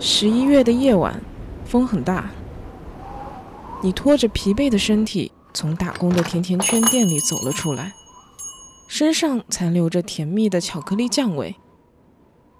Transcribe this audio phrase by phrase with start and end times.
[0.00, 1.20] 十一月的夜晚，
[1.64, 2.30] 风很大。
[3.82, 7.92] 你拖着疲惫的身体从打工的甜甜圈店里走了出来，
[8.86, 11.56] 身上残留着甜蜜的巧克力酱味。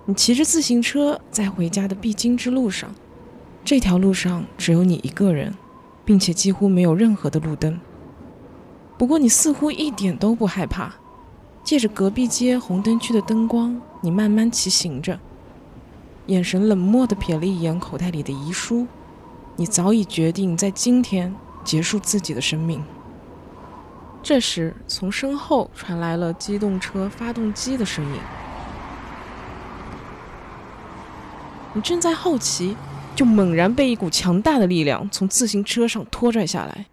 [0.07, 2.93] 你骑着自行车在回家的必经之路上，
[3.65, 5.55] 这条路上只有你一个人，
[6.05, 7.79] 并且几乎没有任何的路灯。
[8.97, 10.97] 不过你似乎一点都不害怕，
[11.63, 15.21] 借着隔壁街红灯区的灯光，你慢慢骑行着。
[16.29, 18.87] 眼神冷漠地瞥了一眼口袋里的遗书，
[19.57, 22.85] 你早已决定在今天结束自己的生命。
[24.23, 28.21] 这时，从身后传来了机动车发动机的声音。
[31.73, 32.77] 你正在好奇，
[33.17, 36.87] 就猛然被一股强大的力量从自行车上拖拽下来。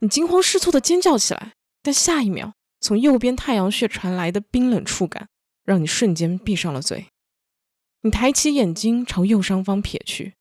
[0.00, 5.28] 你惊慌失措地尖叫起来，但下一秒，从右边太阳穴传来的冰冷触感，
[5.64, 7.06] 让你瞬间闭上了嘴。
[8.06, 10.34] 你抬起眼睛朝右上方瞥去，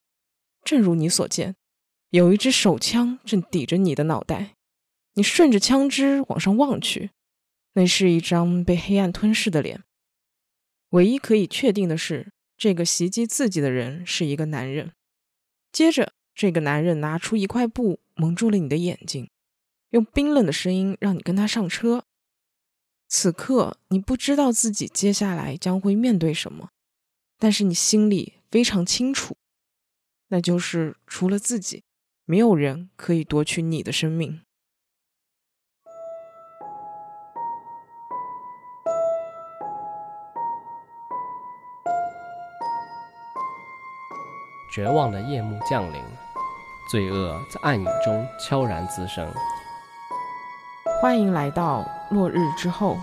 [0.63, 1.55] 正如你所见，
[2.11, 4.53] 有一支手枪正抵着你的脑袋。
[5.16, 7.09] 你顺着枪支往上望去，
[7.73, 9.81] 那是一张被黑暗吞噬的脸。
[10.89, 14.91] 唯一可以确定的是，这个袭击自己的人是一个男人。
[15.72, 19.31] 接着，这个男人拿出一块布蒙住了你的眼睛，
[19.89, 22.05] 用冰冷的声音让你跟他上车。
[23.07, 26.69] 此刻，你不知道自己接下来将会面对什么。
[27.38, 29.36] 但是你心里非常清楚，
[30.30, 31.83] 那就是除了自己，
[32.23, 34.41] 没有人可以夺取你的生命。
[44.73, 46.03] 绝望的夜幕降临，
[46.89, 49.31] 罪恶在暗影中悄然滋生。
[51.02, 52.97] 欢迎来到落日之后。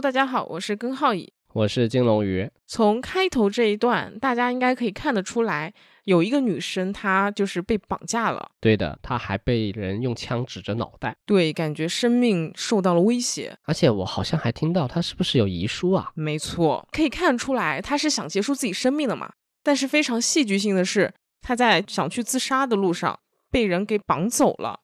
[0.00, 2.50] Hello，大家好，我是根浩乙，我是金龙鱼。
[2.66, 5.74] 从开头这一段，大家应该可以看得出来，
[6.04, 8.52] 有一个女生她就是被绑架了。
[8.60, 11.14] 对的，她还被人用枪指着脑袋。
[11.26, 13.54] 对，感觉生命受到了威胁。
[13.64, 16.10] 而且我好像还听到她是不是有遗书啊？
[16.14, 19.30] 没错，可以看出来她是想结束自己生命的嘛。
[19.62, 21.12] 但是非常戏剧性的是，
[21.42, 24.80] 她在想去自杀的路上被人给绑走了。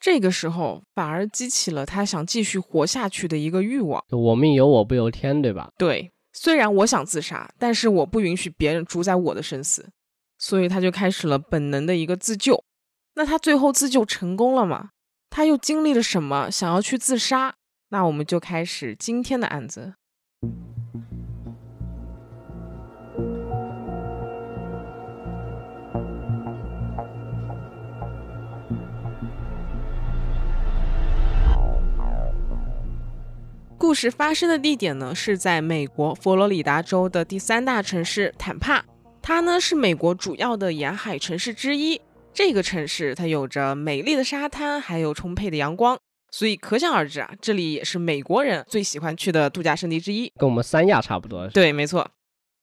[0.00, 4.02] 这个时候反而激起了他想继续活下去的一个欲望。
[4.10, 5.70] 我命由我不由天，对吧？
[5.76, 9.90] 对，虽然我想自杀，但是我不允许别人主宰我的生死，
[10.38, 12.62] 所以他就开始了本能的一个自救。
[13.14, 14.90] 那他最后自救成功了吗？
[15.30, 17.54] 他又经历了什么，想要去自杀？
[17.90, 19.94] 那我们就开始今天的案子。
[33.78, 38.84] 故事发生的地点呢，是在美国佛罗里达州的第三大城市坦帕。
[39.22, 42.00] 它呢是美国主要的沿海城市之一。
[42.34, 45.96] 这个城市它有着美丽的沙滩，还有充沛的阳光，
[46.32, 50.32] 所以可想而知啊，这里也是美国人最喜欢去的度假胜地之一。
[50.36, 51.46] 跟我们三亚差不多。
[51.46, 52.10] 对，没错。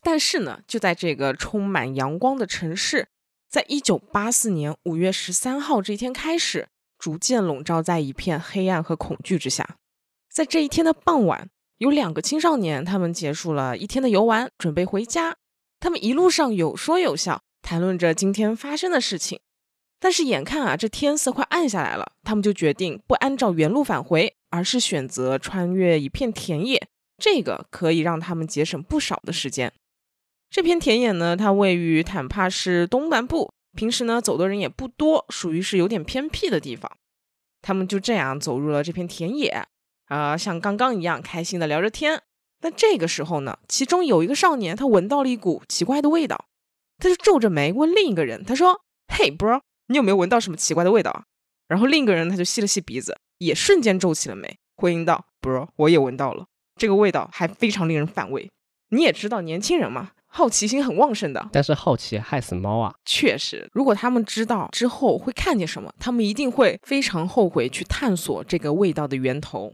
[0.03, 3.07] 但是呢，就在这个充满阳光的城市，
[3.49, 6.67] 在一九八四年五月十三号这一天开始，
[6.99, 9.77] 逐渐笼罩在一片黑暗和恐惧之下。
[10.35, 15.37] 在这一天的傍晚，有两个青少年，他们结束了一天的游玩，准备回家。
[15.79, 19.39] 他们一路上有说有笑，谈论着今天发生的事情。
[19.97, 26.85] 但是眼看啊，这天色快暗下来了，他们就决定不按照原路返回，而是选择穿越一片田野。
[27.17, 29.71] 这个可以让他们节省不少的时间。
[30.49, 36.91] 这片田野呢，它位于坦帕市东南部，平时呢走的人也不多，属于是有点偏僻的地方。
[37.61, 39.65] 他们就这样走入了这片田野。
[40.05, 42.21] 啊，像刚刚一样开心的聊着天。
[42.61, 46.45] 但这个时候呢，其中有一个少年，他闻到了一股奇怪的味道，
[46.97, 51.25] 他就皱着眉问另一个人：“他说，嘿，bro，你有没有闻到什么奇怪的味道？”
[51.67, 58.49] 然后另一个人他就吸了吸鼻子，也瞬间皱起了眉，回应道：“bro，我也闻到了，这个味道还非常令人反胃。
[58.89, 61.49] 你也知道，年轻人嘛，好奇心很旺盛的。
[61.51, 62.95] 但是好奇害死猫啊！
[63.03, 69.73] 确实，如果他们知道之后会看见什么，他们一定会非常后悔去探索这个味道的源头。”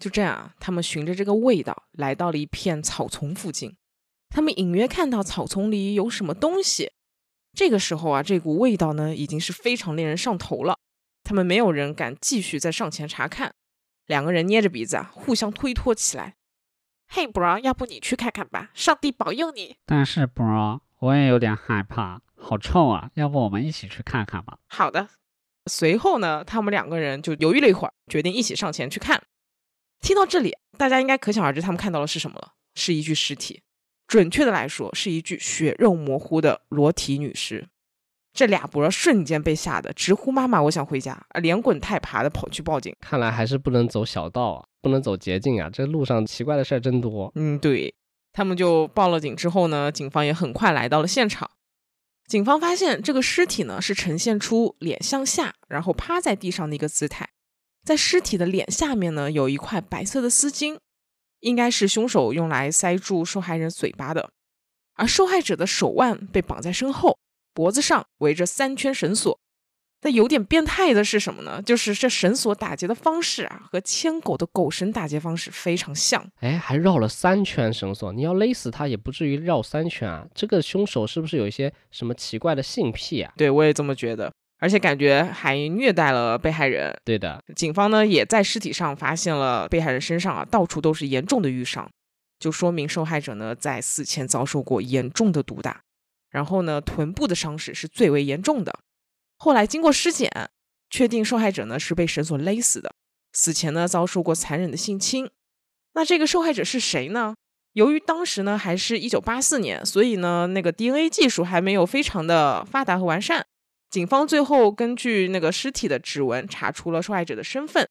[0.00, 3.76] 就这样，他们循着这个味道来到了一片草丛附近。
[4.30, 6.90] 他们隐约看到草丛里有什么东西。
[7.52, 10.78] 这个时候啊，这股味道呢已经是非常令人上头了。
[11.22, 13.52] 他们没有人敢继续再上前查看。
[14.06, 16.34] 两个人捏着鼻子啊，互相推脱起来。
[17.08, 19.76] 嘿，bro，要不你去看看吧，上帝保佑你。
[19.84, 23.10] 但是，bro，我也有点害怕，好臭啊！
[23.14, 24.58] 要不我们一起去看看吧？
[24.68, 25.08] 好的。
[25.66, 29.20] 随后呢，他们两个人就犹豫了一会儿，决定一起上前去看。
[30.00, 32.52] 听到这里，大家应该可想而知，他们看到的是什么了？
[32.74, 33.62] 是一具尸体，
[34.06, 37.68] 准确的来说，是一具血肉模糊的裸体女尸。
[38.32, 42.94] 这俩伯瞬间被吓得直呼“妈妈，我想回家”，啊，连滚带爬的跑去报警。
[43.00, 47.32] 看来还是不能走小道啊，不能走捷径啊，这路上奇怪的事儿真多。
[47.34, 47.92] 嗯，对
[48.32, 51.50] 他们就报了警之后呢，警方也很快来到了现场。
[52.28, 57.28] 警方发现这个尸体呢是呈现出脸向下，然后趴在地上的一个姿态。
[57.84, 60.78] 在尸体的脸下面呢，有一块白色的丝巾，
[61.40, 64.30] 应该是凶手用来塞住受害人嘴巴的。
[64.94, 67.18] 而受害者的手腕被绑在身后，
[67.54, 69.38] 脖子上围着三圈绳索。
[70.02, 71.60] 但有点变态的是什么呢？
[71.60, 76.26] 就是这绳索打结的方式啊，和牵狗的狗绳打结方式非常像。
[76.40, 80.26] 哎，还绕了三圈绳索，你要勒死他也不至于绕三圈啊。
[80.34, 83.30] 这个凶手是不是有一些什么奇怪的性癖啊？
[83.36, 84.32] 对我也这么觉得。
[84.60, 86.96] 而且感觉还虐待了被害人。
[87.04, 91.90] 对的，警方呢也在尸体上发现了被害人身上啊到处都是严重的淤伤，
[92.38, 95.80] 就说明受害者呢在死前遭受过严重的毒打。
[96.30, 98.78] 然后呢，臀部的伤势是最为严重的。
[99.36, 100.30] 后来经过尸检，
[100.88, 102.94] 确定受害者呢是被绳索勒死的，
[103.32, 105.28] 死前呢遭受过残忍的性侵。
[105.94, 107.34] 那这个受害者是谁呢？
[107.72, 113.46] 由于当时呢还是一九八四年，所以呢那个 DNA 技术还没有非常的发达和完善。
[113.90, 117.88] 警方最后根据那个尸体的指纹查出了受害者的身份，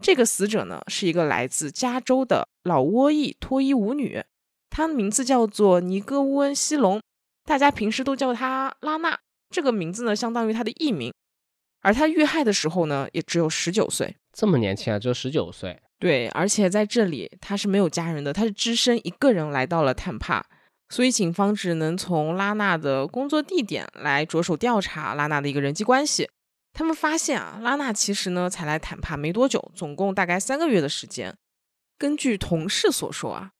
[0.00, 4.22] 这个死者呢是一个来自加州的老挝裔脱衣舞女，
[4.70, 7.02] 她的名字叫做尼戈乌恩西隆，
[7.44, 9.18] 大家平时都叫她拉娜。
[9.50, 11.12] 这个名字呢相当于她的艺名，
[11.80, 15.82] 而她遇害的时候呢也只有十九岁，这么年轻啊，只有十九岁。
[15.98, 20.46] 对，而且在这里她是没有家人的，她是只身一个人来到了坦帕。
[20.92, 26.28] 所以，警方只能从拉娜的工作地点来着手调查拉娜的一个人际关系。
[26.74, 31.34] 他们发现啊，拉娜其实呢才来坦帕没多久，总共大概三个月的时间。
[31.96, 33.52] 根据同事所说啊，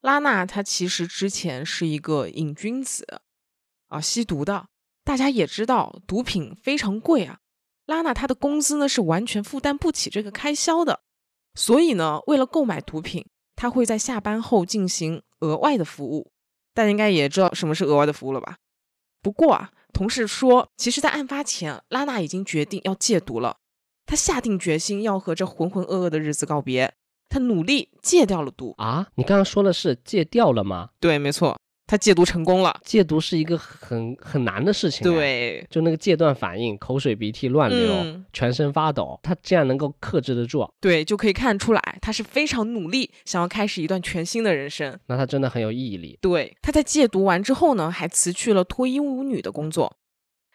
[0.00, 3.20] 拉娜她其实之前是一个瘾君子
[3.88, 4.68] 啊，吸毒的。
[5.04, 7.40] 大家也知道，毒品非常贵啊，
[7.84, 11.02] 拉娜她的工资呢是完全负担不起这个开销的。
[11.54, 16.32] 所以呢，为了购买毒品，她会在下班后进行额外的服务。
[16.78, 18.58] 大家应该也知道什么是额外的服务了吧？
[19.20, 23.56] 不过啊，同事说，其实，在案发前，拉娜已经决定要戒毒了。
[24.06, 26.94] 她下定决心要和这浑浑噩噩的日子告别。
[27.28, 29.08] 她努力戒掉了毒啊！
[29.16, 30.90] 你刚刚说的是戒掉了吗？
[31.00, 31.58] 对，没错。
[31.88, 35.10] 他戒毒成功了，戒毒是一个很很难的事情。
[35.10, 40.70] 对，就那个戒断反应，口水鼻涕乱流，全身发抖，他竟然能够克制得住。
[40.82, 45.00] 对，就可以看出来，他是非常努力，想要开始一段全新的人生。
[45.06, 46.18] 那他真的很有毅力。
[46.20, 49.96] 对，他在戒毒完之后呢，还辞去了脱衣舞女的工作，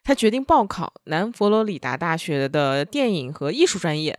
[0.03, 4.15] 他决定报考南佛罗里达大学的电影和艺术专业。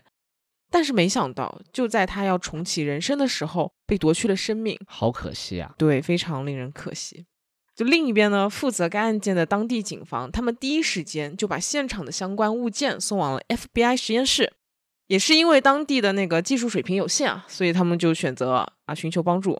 [0.74, 5.72] 但是没想到，就在他要重启人生的时候，被夺去了生命，好可惜啊！
[5.78, 7.26] 对，非常令人可惜。
[7.76, 14.54] 就另一边呢，负责该案件的当地警方，他们第一时间就把现场的相关物件送往了 FBI 实验室。
[15.06, 19.56] 也是因为当地的那个技术水平有限啊，所以他们就选择啊寻求帮助。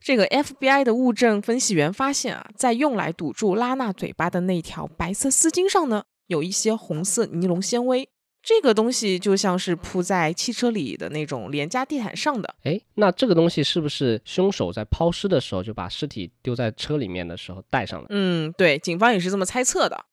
[0.00, 8.08] 这个 FBI 的物证分析员发现啊，在用来堵住拉娜嘴巴的那条白色丝巾上呢，有一些红色尼龙纤维。
[8.48, 12.54] 这个东西就像是铺在汽车里的那种廉价地毯上的。
[12.62, 18.06] 哎，那这个东西是不是凶手在抛尸的时候就把尸体丢在车里面的时候带上了？
[18.08, 20.06] 嗯，对，警方也是这么猜测的。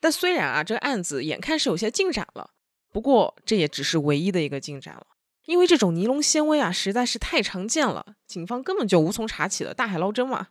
[0.00, 2.50] 但虽然啊，这个案子眼看是有些进展了，
[2.92, 5.06] 不过这也只是唯一的一个进展了，
[5.44, 10.48] 因为这种尼龙纤维啊实在是太常见了，警方根本就无从查起了，大海捞针嘛。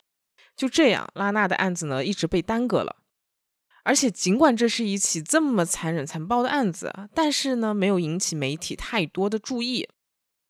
[0.55, 2.95] 就这样，拉娜的案子呢一直被耽搁了。
[3.87, 9.87] 而且，尽管这是一起这么残忍残暴的案子，但是呢，没有引起媒体太多的注意。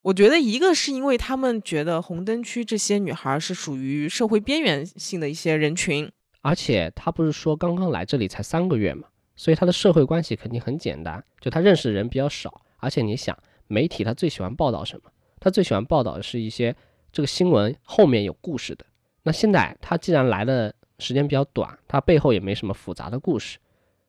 [0.04, 6.10] 我觉得，一个是因为他们觉得红灯区这些女孩是属于社会边缘性的一些人群，
[6.44, 12.62] 而且他不是说刚刚来这里才三个月嘛，所以他的社会关系肯定很简单，就他认识的人比较少。
[12.78, 13.38] 而且你想，
[13.68, 15.12] 媒体他最喜欢报道什么？
[15.42, 16.74] 他最喜欢报道的是一些
[17.12, 18.86] 这个新闻后面有故事的。
[19.24, 20.74] 那现在他既然来了。
[21.00, 23.58] 时间比较短，它背后也没什么复杂的故事，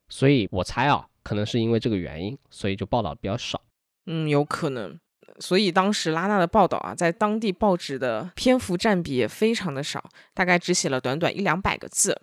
[0.08, 3.60] 所以我猜啊，可能是因为这个原因，所以就报道比较少。
[4.06, 4.98] 嗯，有可能。
[5.38, 12.22] 所以当时拉娜的报道啊，在当地报纸的篇幅占比也非常的少，大概只写了短短一两百个字。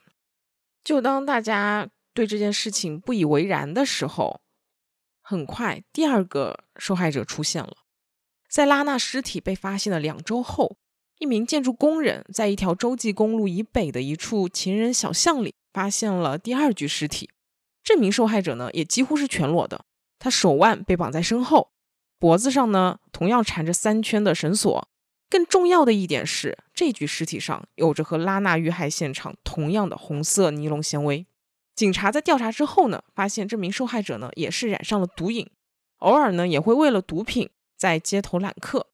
[0.83, 4.41] 就当大家对这件事情不以为然的时候，
[5.21, 7.77] 很快第二个受害者出现了，
[8.49, 10.77] 在拉娜尸体被发现的两周后。
[11.19, 17.29] 一名建筑工人在一条洲际公路以北的一处情人小巷里发现了第二具尸体。
[17.83, 19.85] 这名受害者呢，也几乎是全裸的，
[20.19, 21.71] 他手腕被绑在身后，
[22.17, 24.87] 脖子上呢同样缠着三圈的绳索。
[25.29, 31.25] 更重要的一点是，这具尸体上有着和拉娜遇害现场同样的红色尼龙纤维。
[31.75, 35.49] 警察在调查之后呢，发现这名受害者呢也是染上了毒瘾，
[35.97, 38.87] 偶尔呢也会为了毒品在街头揽客。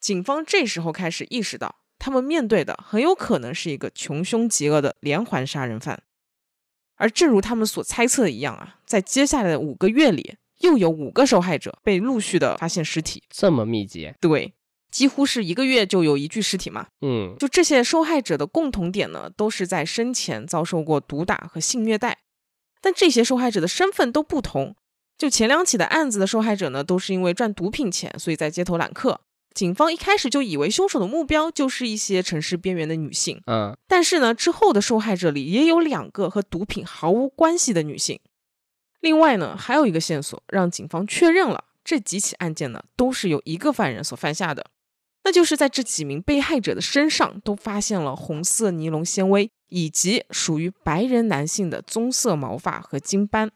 [0.00, 6.02] 警方这时候开始意识到，他们面对的很有可能是一个穷凶极恶的连环杀人犯。
[6.96, 13.22] 而正如他们所猜测的一样啊，在接下来的五个月里，又有五个受害者被陆续的发现尸体。
[13.30, 14.52] 这么密集，对，
[14.90, 16.88] 几乎是一个月就有一具尸体嘛。
[17.00, 22.18] 嗯，就这些受害者的共同点呢，都是在生前遭受过毒打和性虐待，
[22.80, 24.74] 但这些受害者的身份都不同。
[25.16, 29.20] 就前两起的案子的受害者呢，都是因为赚毒品钱，所以在街头揽客。
[29.58, 38.20] 警方一开始就以为凶手的目标就是一些城市边缘的女性，嗯，但是呢，之后的受害者里也有两个和毒品毫无关系的女性。
[39.00, 44.70] 另外呢，还有一个线索让警方确认了这几起案件呢都是由一个犯人所犯下的，
[45.24, 53.50] 那就是在这几名被害者的身上都发现了红色尼龙纤维以及属于白人男性的棕色毛发和金斑。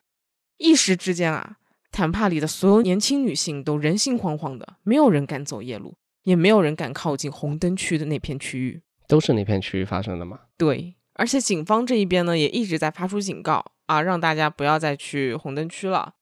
[0.59, 1.59] 一时之间啊。
[1.93, 5.95] 坦帕里的所有年轻女性都人心惶惶的，没有人敢走夜路，
[6.25, 8.81] 也没有人敢靠近红灯区的那片区域。
[9.07, 10.41] 都是那片区域发生的吗？
[10.57, 16.15] 对，而且警方这一边呢，也一直在发出警告啊，让大家不要再去红灯区了。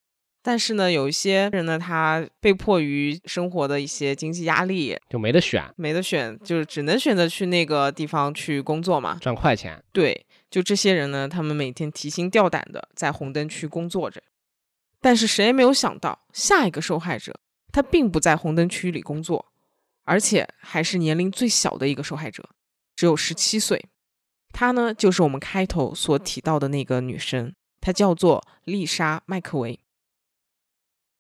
[0.42, 9.80] 但是呢，有一些人呢，他被迫于生活的一些经济压力，就没得选，没得选，就是只能选择去那个地方去工作嘛，赚快钱。
[9.92, 14.20] 对，就这些人呢，他们每天提心吊胆的在红灯区工作着。
[15.00, 17.40] 但是谁也没有想到，下一个受害者
[17.72, 19.52] 他并不在红灯区里工作，
[20.04, 22.50] 而且还是年龄最小的一个受害者，
[22.94, 23.88] 只有十七岁。
[24.52, 29.78] 她呢，就是我们开头所提到的那个女生，她叫做丽莎·麦克维。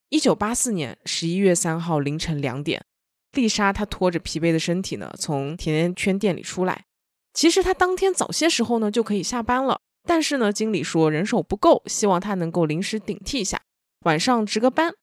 [0.08, 2.84] 一九八四年十一月三号凌晨两点，
[3.30, 6.86] 丽莎她拖着疲惫的身体呢，从甜甜圈店里出来。
[7.32, 13.62] 其实她当天早些时候呢就可以下班了，但是呢，经理说人手不够，希望她能够临时顶替一下。
[14.04, 14.94] 晚上值个班，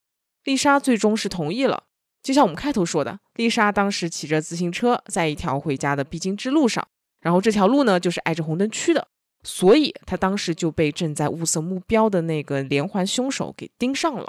[0.44, 1.84] 丽莎最终是同意了。
[2.22, 6.86] 就像我们开头说的，丽莎当时骑着自行车在一条回家的必经之路上，
[7.20, 9.06] 然后这条路呢就是挨着红灯区的，
[9.44, 14.26] 所以她当时就被正在物色目标的那个连环凶手给盯上了。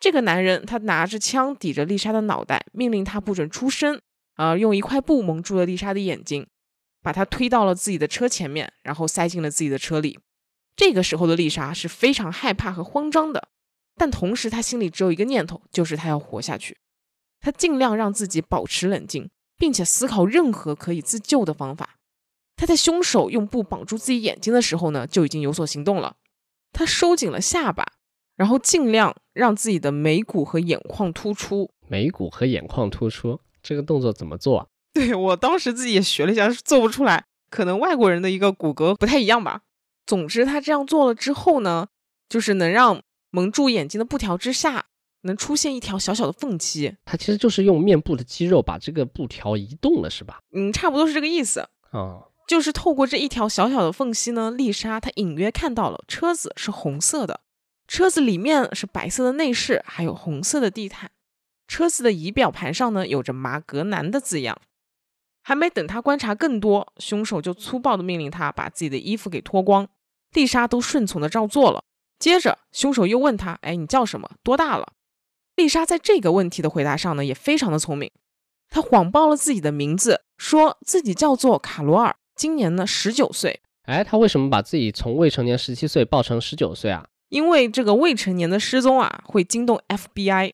[0.00, 4.00] 这个男人他拿着枪抵着丽莎的脑袋，命令她不准出声，
[4.36, 6.46] 啊，用一块布蒙住了丽莎的眼睛，
[7.02, 10.18] 把她推到了自己的车前面，然后塞进了自己的车里。
[10.74, 13.48] 这个时候的丽莎是非常害怕和慌张的。
[14.00, 16.78] 但同时，他心里只有一个念头，就是他要活下去。
[17.38, 19.28] 他尽量让自己保持冷静，
[19.58, 21.96] 并且思考任何可以自救的方法。
[22.56, 26.16] 他在凶手用布绑住自己眼睛的时候呢，就已经有所行动了。
[26.72, 27.92] 他收紧了下巴，
[28.36, 31.70] 然后尽量让自己的眉骨和眼眶突出。
[31.86, 34.70] 眉骨和眼眶突出，这个动作怎么做？
[34.94, 37.26] 对我当时自己也学了一下，做不出来。
[37.50, 39.60] 可能外国人的一个骨骼不太一样吧。
[40.06, 41.88] 总之，他这样做了之后呢，
[42.30, 43.02] 就是能让。
[43.30, 44.86] 蒙住眼睛的布条之下，
[45.22, 46.96] 能出现一条小小的缝隙。
[47.04, 50.40] 它其实就是用面部的肌肉把这个布条移动了，是吧？
[50.52, 51.68] 嗯，差不多是这个意思。
[51.92, 57.40] 哦，就是透过这一条小小的缝隙呢，丽莎她隐约看到了车子是红色的，
[57.86, 61.10] 车子里面是白色的内饰，还有红色的地毯。
[61.68, 64.60] 车子的仪表盘上呢，有着马格南的字样。
[65.42, 69.88] 还没等他观察更多，凶手就粗暴的命令他把自己的衣服给脱光。
[70.32, 71.82] 丽莎都顺从的照做了。
[72.20, 74.30] 接着，凶手又问他：“哎，你叫什么？
[74.44, 74.92] 多大了？”
[75.56, 78.12] 丽莎在这个问题的回答上呢，也非常的聪明。
[78.68, 83.60] 她谎报了自己的名字，说自己叫做卡罗尔，今年呢十九岁。
[83.84, 87.06] 哎，她为什么把自己从未成年十七岁报成十九岁啊？
[87.30, 90.52] 因为这个未成年的失踪啊，会惊动 FBI。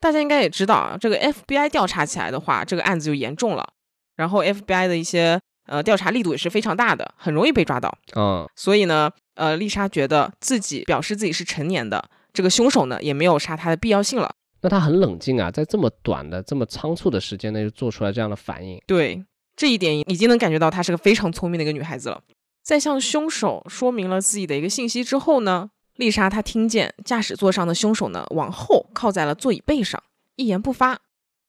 [0.00, 3.72] 大家应该也知道啊，这个 FBI 调查起来的话，这个案子就严重了。
[4.16, 7.96] 然后 FBI 的一些呃调查力度也是非常大的，很容易被抓到。
[8.14, 9.10] 嗯，所以呢。
[9.34, 14.34] 呃，丽莎觉得自己表示自己是成年的，这个凶手呢也没有杀她的必要性了。
[14.62, 18.80] 那她很冷静啊，在这么短的、这么仓促的时间内就做出来这样的反应。
[18.86, 19.24] 对，
[19.56, 22.22] 这一点已经能感觉到她是个非常聪明的一个女孩子了。
[22.62, 30.02] 在向凶手说明了自己的一个信息之后呢，丽莎她听见驾驶座上的凶手呢往后靠在了座椅背上，
[30.36, 30.98] 一言不发。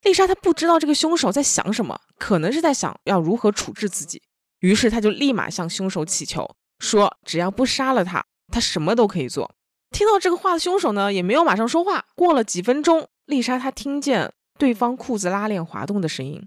[0.04, 4.22] 丽莎她不知道这个凶手在想什么，可能是在想要如何处置自己，
[4.60, 6.56] 于是她就立马向凶手乞求。
[6.80, 9.56] 说只要不杀了他，他什么都可以做。
[9.92, 12.06] 听到这个话的凶手呢，也没有马上说话。
[12.16, 16.46] 过了几分钟，丽莎她听见对方裤子拉链滑动的声音。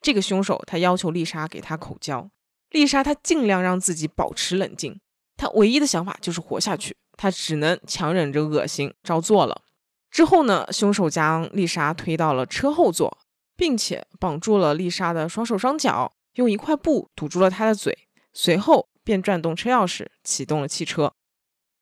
[0.00, 2.30] 这个凶手他要求丽莎给他口交。
[2.70, 5.00] 丽莎她尽量让自己保持冷静，
[5.36, 6.96] 她唯一的想法就是活下去。
[7.16, 9.62] 她只能强忍着恶心照做了。
[10.10, 13.18] 之后呢，凶手将丽莎推到了车后座，
[13.56, 21.12] 并且绑住了丽莎的双手双脚，用一块布堵住了她的嘴，随后便转动车钥匙，启动了汽车。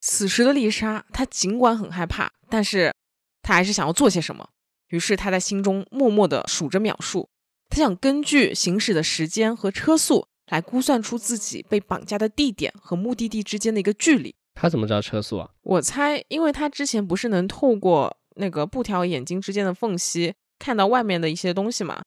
[0.02, 2.94] 此时的丽莎，她尽管很害怕，但是
[3.40, 4.46] 她还是想要做些什么。
[4.88, 7.26] 于是她在心中默默地数着秒数，
[7.70, 14.34] 她想根据行驶的时间和车速来估算出自己被绑架的地点和目的地之间的一个距离。
[14.54, 15.48] 他怎么知道车速啊？
[15.62, 22.02] 我猜，因为他之前不是能透过那个布条眼睛之间的缝隙看到外面的一些东西嘛，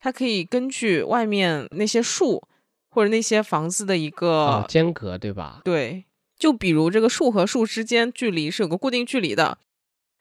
[0.00, 2.42] 他可以根据外面那些树
[2.94, 5.60] 或者那些房子的一个、啊，间隔对吧？
[5.64, 6.04] 对，
[6.38, 9.58] 就比如这个树和树之间距离是有个固定距离的，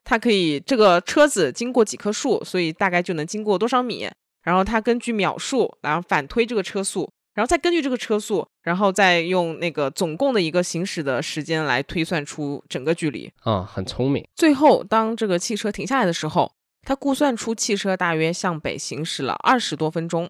[0.04, 4.10] 它可以这个车子经过几棵树，所以大概就能经过多少米，
[4.42, 13.32] 然后它根据秒数，然后反推这个车速，然后再根据这个车速，然后再用那个总共的一个行驶的时间来推算出整个距离。
[13.44, 14.28] 啊，很聪明。
[14.36, 16.52] 最后，当这个汽车停下来的时候，
[16.82, 20.30] 它估算出汽车大约向北行驶了二十多分钟。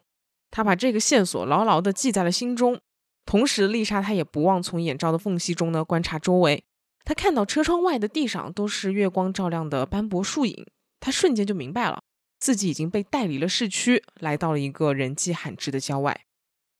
[0.53, 2.79] 他把这个线索牢牢地记在了心中。
[3.25, 6.63] 同时，丽莎她也不忘从眼罩的缝隙中呢观察周围。
[7.03, 10.67] 她看到车窗外的地上都是月光照亮的斑驳树影，
[10.99, 12.03] 她瞬间就明白了，
[12.39, 16.21] 自己已经被带离了市区，来到了一个人迹罕至的郊外。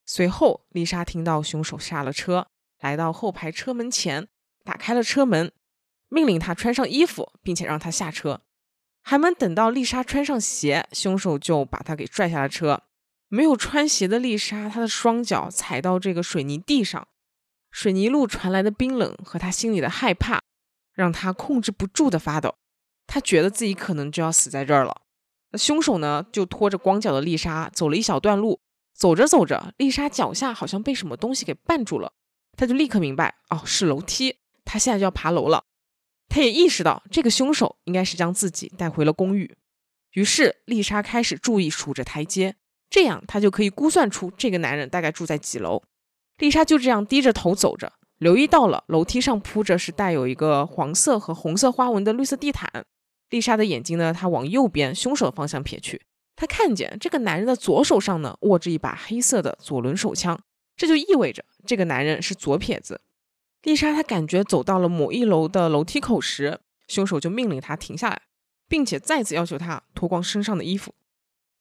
[0.06, 2.46] 随后，丽莎听到凶手下了车，
[2.80, 4.27] 来到后排车门前，
[4.63, 5.51] 打开了车门，
[6.10, 8.42] 命令他穿上衣服，并且让他下车。
[9.01, 12.84] 还没等到丽莎穿上鞋，凶手就把她给拽下了车。
[13.34, 17.08] 没有穿鞋的丽莎，她的双脚踩到这个水泥地上，
[17.72, 20.40] 水泥路传来的冰冷和她心里的害怕，
[20.94, 22.54] 让她控制不住的发抖。
[23.08, 25.02] 她觉得自己可能就要死在这儿了。
[25.50, 28.62] 那凶手呢，就拖着光脚的丽莎走了一小段路，
[28.94, 32.13] 走着走着，丽莎脚下好像被什么东西给绊住了，
[32.56, 35.63] 她就立刻明白，哦，是楼梯，她现在就要爬楼了。
[36.30, 39.58] 她也意识到，这个凶手应该是将自己带回了公寓。
[40.12, 42.58] 于是，丽莎开始注意数着台阶，
[42.93, 45.82] 这样她就可以估算出这个男人大概住在几楼。
[46.38, 52.69] 丽莎就这样低着头走着，留意到了楼梯上铺着是带有一个黄色和红色花纹的绿色地毯。
[53.32, 56.03] 丽莎的眼睛呢，她往右边凶手的方向瞥去，
[56.36, 60.39] 她看见这个男人的左手上呢握着一把黑色的左轮手枪，
[60.77, 63.01] 这就意味着这个男人是左撇子。
[63.63, 68.21] 丽莎她感觉走到了某一楼的楼梯口时，凶手就命令她停下来，
[68.69, 70.93] 并且再次要求她脱光身上的衣服。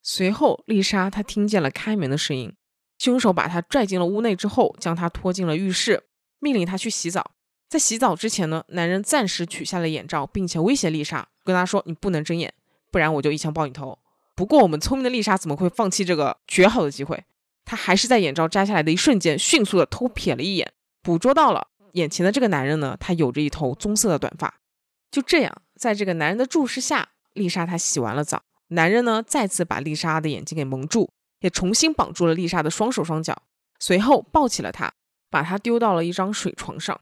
[0.02, 2.54] 随后，丽莎她听见了开门的声音，
[2.98, 6.04] 凶手把她拽进了屋内之后，将她拖进了浴室，
[6.40, 7.32] 命令她去洗澡。
[7.68, 12.52] 在洗澡之前呢，男人暂时取下了眼罩，并且威胁丽莎，跟她说：“你不能睁眼，
[12.90, 13.98] 不然我就一枪爆你头。”
[14.34, 17.24] 不过，我们聪明的丽莎怎么会放弃这个绝好的机会？
[17.64, 24.60] 她还是在眼罩摘下来的一瞬间，迅速的偷瞥了一眼，捕捉到了眼前的这个男人呢，他有着一头棕色的短发。
[25.10, 33.42] 就这样，在这个男人的注视下，丽莎她洗完了澡，男人呢再次把丽莎的眼睛给蒙住，也重新绑住了丽莎的双手双脚，
[33.78, 34.92] 随后抱起了她，
[35.30, 37.00] 把她丢到了一张水床上。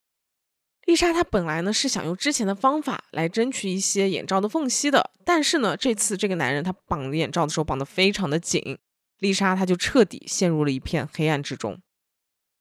[0.86, 8.78] 丽莎她本来呢是想用之前的方法来争取一些眼罩的缝隙的，但是呢这次这个男人他绑眼罩的时候绑得非常的紧，
[9.18, 11.78] 丽莎她就彻底陷入了一片黑暗之中。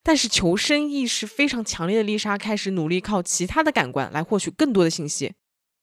[0.02, 5.34] 但是求生意识非常强烈的丽莎开始努力靠其他的感官来获取更多的信息。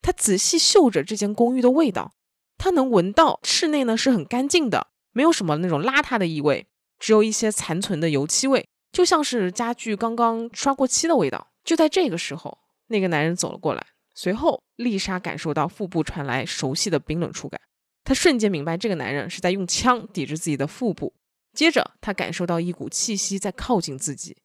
[0.01, 2.13] 她仔细嗅着这间公寓的味道，
[2.57, 6.67] 他能闻到室内呢是很干净的，没有什么那种邋遢的异味，
[6.99, 11.51] 只有一些残存的油漆味，就像是家具刚刚刷过漆的味道。
[11.63, 17.59] 就在这个时候，那个男人走了过来，随后丽莎感受到腹部传来熟悉的冰冷触感，
[18.03, 21.13] 她瞬间明白这个男人是在用枪抵着自己的腹部。
[21.53, 24.37] 接着，她感受到一股气息在靠近自己，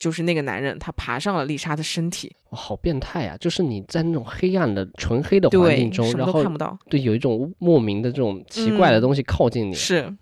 [0.00, 3.36] 就是那个男人，他爬上了丽莎的身体，哇，好变态啊！
[3.36, 10.16] 就是你在那种黑暗的纯黑的环境，中，然后都看不到，对有一种莫名的这种奇怪的嗯东西靠近你，是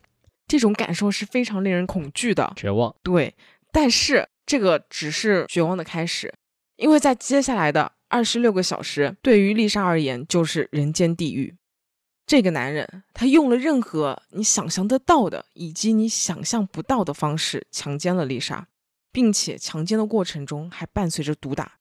[0.46, 2.52] 这种感受是非常令人恐惧的。
[2.56, 2.94] 绝望。
[3.02, 3.32] 对，
[3.72, 6.34] 但是这个只是绝望的开始，
[6.76, 11.54] 因为在接下来的二十六个小时，对于丽莎而言就是人间地狱。
[12.26, 18.66] 这个男人，他用了任何你想象得到的以及你想象不到的方式强奸了丽莎，
[19.12, 21.72] 并且强奸的过程中还伴随着毒打。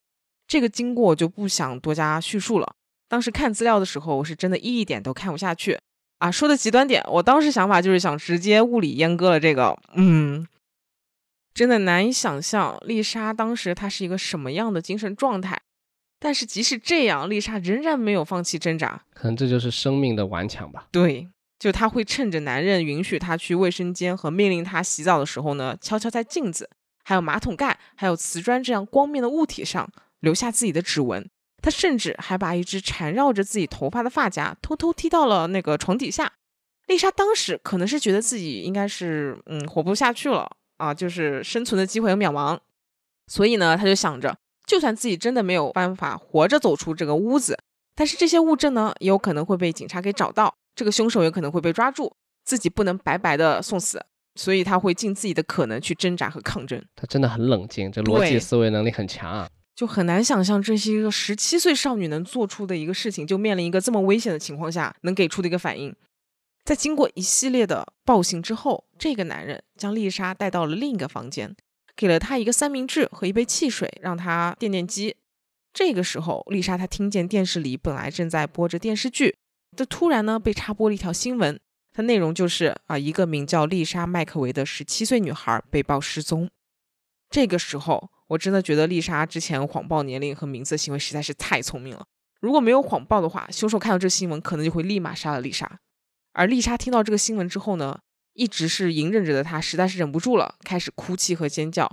[0.48, 2.76] 这个经过我就不想多加叙述了。
[3.10, 5.80] 当时看资料的时候，我是真的一点都看不下去
[6.20, 6.32] 啊！
[6.32, 10.48] 说的极端点，我当时想法就是想直接物理阉割了这个，嗯，
[11.54, 15.62] 真的难以想象丽莎当时她是一个什么样的精神状态。
[16.20, 19.04] 但是即使这样，丽莎仍然没有放弃挣扎。
[19.14, 20.88] 可能这就是生命的顽强吧。
[20.92, 26.70] 对，就她会趁着男人允许她去卫生间和命令她洗澡的时候呢，悄悄在镜子、
[27.08, 29.90] 还有马桶盖、还有瓷砖这样光面的物体上
[30.20, 31.26] 留下自己的指纹，
[31.62, 36.34] 他甚至还把一只缠绕着自己头发的发夹偷偷踢到了那个床底下。
[36.88, 42.60] 丽莎当时可能是觉得自己应该是嗯活不下去了啊，就是生存的机会很渺茫，
[43.28, 47.58] 所以呢，他就想着，就算自己真的没有办法活着走出这个屋子，
[47.96, 54.06] 但是这些物证呢，也有可能会被警察给找到，这个凶手也可能会被抓住，自己不能白白的送死，
[54.38, 56.82] 所以他会尽自己的可能去挣扎和抗争。
[56.96, 59.50] 他真的很冷静，这逻辑思维能力很强啊。
[59.76, 65.96] 就很难想象这是一个十七岁少女能做出的一个事情，就面临一个这么危险的情况下能给出的一个反应。
[66.66, 71.56] 在经过一系列的暴行之后，这个男人将丽莎带到了另一个房间，
[71.96, 75.16] 给了她一个三明治和一杯汽水，让她垫垫饥。
[75.72, 79.38] 这个时候，丽莎她听见电视里本来正在播着电视剧，
[79.76, 81.60] 这突然呢被插播了一条新闻，
[81.98, 86.48] 它内容就是啊，一个名叫丽莎麦克维的十七岁女孩被曝失踪。
[87.28, 92.06] 这个时候，我真的觉得丽莎之前谎报年龄和名字的行为实在是太聪明了。
[92.40, 95.80] 如果没有谎报的话，凶手看到这个新闻，可能就会立马杀了丽莎。
[96.34, 97.98] 而丽莎听到这个新闻之后呢，
[98.34, 101.92] 一直是隐忍着的她，实在是忍不住了，开始哭泣和尖叫。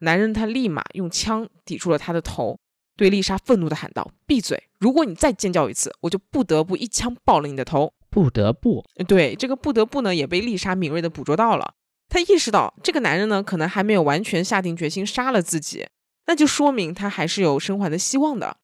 [0.00, 2.58] 男人他立马用枪抵住了她的头，
[2.98, 4.68] 对丽莎愤怒地喊道：“闭嘴！
[4.78, 11.74] 如果你再尖叫一次，我就不得不一枪爆了你的头。”不得不，对，这个不得不呢，也被丽莎敏锐的捕捉到了。
[12.08, 15.86] 她意识到这个男人呢，可能还没有完全下定决心杀了自己，
[16.26, 18.56] 那就说明他还是有生还的希望的。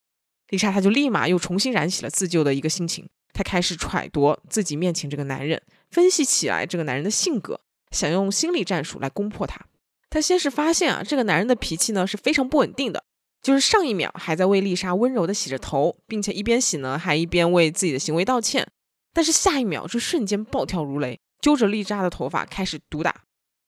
[0.48, 7.60] 丽莎她就立马又重新燃起了自救的一个心情，她开始揣度自己面前这个男人，分析起来这个男人的性格，
[7.92, 9.66] 想用心理战术来攻破他。
[10.10, 13.04] 她先是发现啊，这个男人的脾气呢是非常不稳定的，
[13.40, 18.66] 就是上一秒还在为丽莎温柔地洗着头，并且一边洗呢还一边为自己的行为道歉。
[19.14, 23.22] 但是下一秒，就瞬间暴跳如雷，揪着丽莎的头发开始毒打。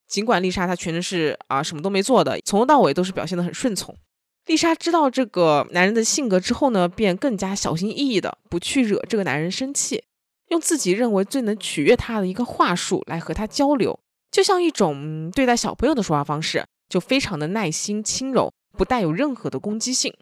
[0.07, 3.97] 尽管丽莎她全程是啊什么都没做的，从头到尾都是表现得很顺从。
[4.47, 10.05] 丽莎知道这个男人的性格之后呢，便更加小心翼翼的不去惹这个男人生气，
[10.51, 13.99] 用自己认为最能取悦他的一个话术来和他交流，
[14.31, 20.15] 就像一种、对待小朋友的说话方式，就非常的耐心轻柔，不带有任何的攻击性。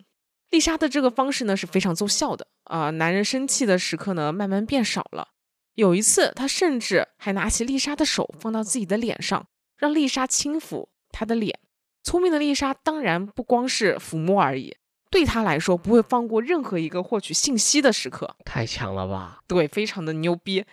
[0.55, 5.31] 丽莎的这个方式呢是非常奏效的啊、男人生气的时刻呢慢慢变少了。
[5.75, 11.59] 有一次，他甚至还拿起丽莎的手放到自己的脸上，让丽莎轻抚他的脸。
[12.05, 14.77] 聪明的丽莎当然不光是抚摸而已，
[15.11, 18.37] 对她来说不会放过任何一个获取信息的时刻。
[18.45, 19.41] 太强了吧？
[19.49, 20.65] 对，非常的牛逼。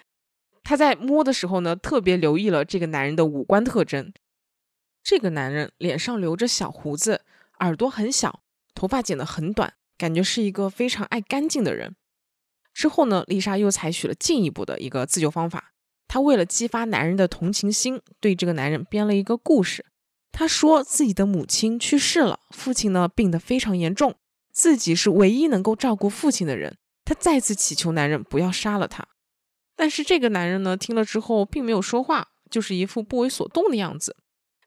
[0.63, 4.13] 她在摸的时候呢，特别留意了这个男人的五官特征。
[5.01, 7.21] 这个男人脸上留着小胡子，
[7.61, 8.41] 耳朵很小，
[8.73, 11.95] 头发剪得很短，感觉是一个非常爱干净的人。
[12.73, 15.73] 之后呢，丽莎又采取了进一步的一个自救方法。
[16.07, 19.85] 她为了激发男人的同情心，对这个男人编了一个故事。
[20.31, 24.15] 她说自己的母亲去世了，父亲呢病得非常严重，
[24.51, 26.77] 自己是唯一能够照顾父亲的人。
[27.03, 29.05] 她再次祈求男人不要杀了她。
[29.75, 34.15] 但是这个男人呢，听了之后并没有说话，就是一副不为所动的样子。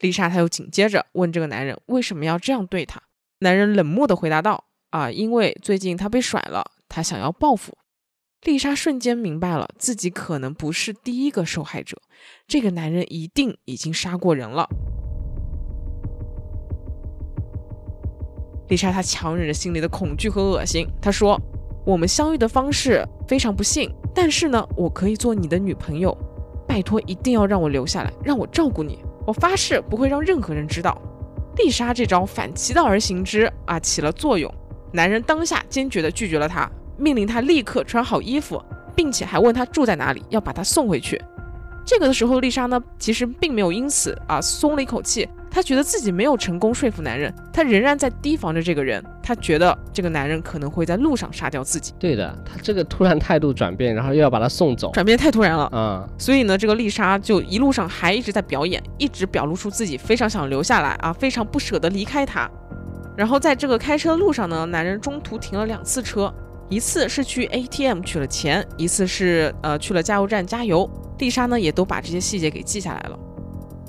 [0.00, 3.02] 丽莎她又紧接着问这个男人为什么要这样对她。
[3.44, 7.76] 男人冷漠地回答道：“啊，因为最近他被甩了，他想要报复。”
[8.42, 11.98] 丽莎瞬间明白了，自己可能不是第一个受害者，
[12.48, 14.66] 这个男人一定已经杀过人了。
[18.68, 21.38] 丽莎她强忍着心里的恐惧和恶心，她说
[21.84, 26.16] ：“我们相遇的方式非常不幸，但是呢，我可以做你的女朋友，
[26.66, 30.98] 拜托一定要让我留下来，让我照顾你，我发誓不会让任何人知道。”
[31.56, 34.52] 丽莎这招反其道而行之啊，起了作用。
[34.92, 38.62] 男人当下坚决地拒绝了她，命令她立刻穿好衣服，
[38.94, 41.20] 并且还问她住在哪里，要把她送回去。
[41.84, 51.94] 这个的时候，丽莎呢其实并没有因此啊松了一口气，她觉得自己没有成功说服男人，她仍然在提防着这个人，她觉得这个男人可能会在路上杀掉自己。
[51.96, 62.50] 对的，她这个突然态度转变，然后又要把他送走，转变太突然了，嗯、所以呢，这个丽莎就一路上还一直在表演，一直表露出自己非常想留下来啊，非常不舍得离开他。
[63.16, 66.34] 然后在这个开车的路上呢，男人中途停了两次车，
[66.68, 70.90] 一次是去 ATM 取了钱，一次是呃去了加油站加油。
[71.20, 73.16] 丽莎呢也都把这些细节给记下来了。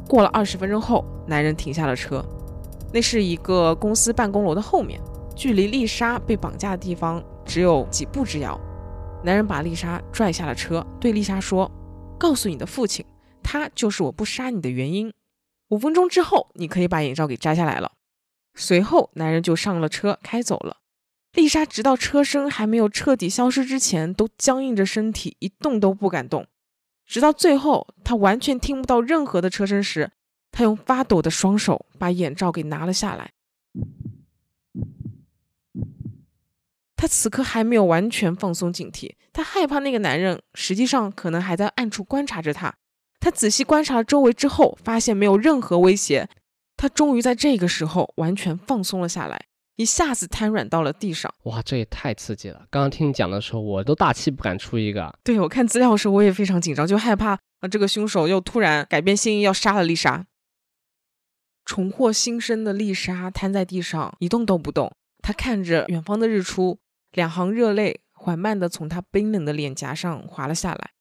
[0.08, 2.24] 过了二十分钟后，男人停下了车，
[2.94, 5.02] 那是一个公司办公楼的后面，
[5.36, 8.60] 距离丽莎被绑架的地方只有几步之遥。
[9.24, 11.72] 男人把丽莎拽下了车，对丽莎说
[12.20, 13.04] ：“告诉你的父亲，
[13.42, 15.12] 他就是我不杀你的原因。
[15.70, 17.94] 五分钟之后，你可以把眼罩给摘下来了。”
[18.54, 20.78] 随后，男人就上了车，开走了。
[21.34, 26.46] 丽莎直到车身还没有彻底消失之前，都僵硬着身体，一动都不敢动。
[27.06, 30.12] 直到最后，她完全听不到任何的车声时，
[30.52, 33.32] 她用发抖的双手把眼罩给拿了下来。
[36.96, 42.74] 她她此刻还没有完全放松警惕，她害怕那个男人实际上可能还在暗处观察着她。
[43.20, 46.28] 她仔细观察了周围之后，发现没有任何威胁，
[46.76, 51.34] 她终于在这个时候完全放松了下来，一下子瘫软到了地上。
[51.44, 52.66] 哇，这也太刺激了！
[52.70, 55.14] 刚刚听你讲的时候，我都大气不敢出一个。
[55.24, 60.26] 对我看资料的时候，我也非常紧张，就害怕啊，这个凶手又突然改变心意要杀了丽莎。
[61.66, 66.78] 重获新生的丽莎瘫在地上一动都不动，她看着远方的日出，
[67.12, 70.92] 两行热泪缓慢地从她冰冷的脸颊上滑了下来。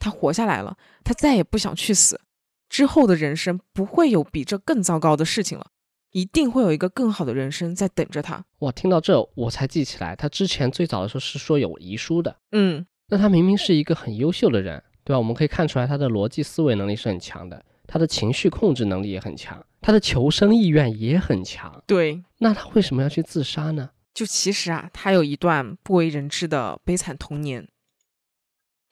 [0.00, 2.20] 她活下来了，她再也不想去死。
[2.68, 5.68] 之后的人生不会有比这更糟糕的事情了，
[6.12, 8.44] 一定会有一个更好的人生在等着他。
[8.60, 12.36] 哇，听到这我才记起来，他之前最早的时候是说有遗书的。
[12.52, 15.18] 嗯，那他明明是一个很优秀的人，对吧？
[15.18, 21.82] 我们可以看出来他的逻辑思维能力是很强的，他的情绪控制能力也很强，他的求生意愿也很强。
[21.86, 23.90] 对，那他为什么要去自杀呢？
[24.14, 27.68] 就其实啊，他有一段不为人知的悲惨童年。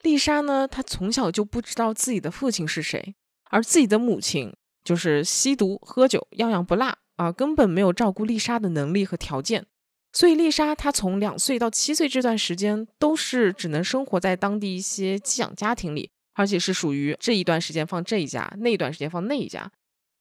[0.03, 3.15] 丽莎呢，她从小就不知道自己的父亲是谁，
[3.49, 9.65] 而自己的母亲就是吸毒、喝酒，样样不落啊，根本没有照顾丽莎的能力和条件。
[10.13, 19.71] 所以丽莎她从两岁到七岁这段时间，都是只能生活在当地一些寄养家庭里，而且是属于这一段时间放这一家，那一段时间放那一家。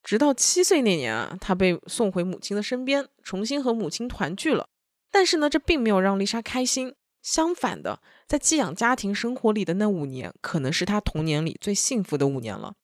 [0.03, 4.69] 直到七岁那年啊，她被送回母亲的身边，重新和母亲团聚了。
[5.11, 6.95] 但是呢，这并没有让丽莎开心。
[7.23, 12.75] 相反的，在寄养家庭生活里的那五年，可能是她童年里最幸福的五年了。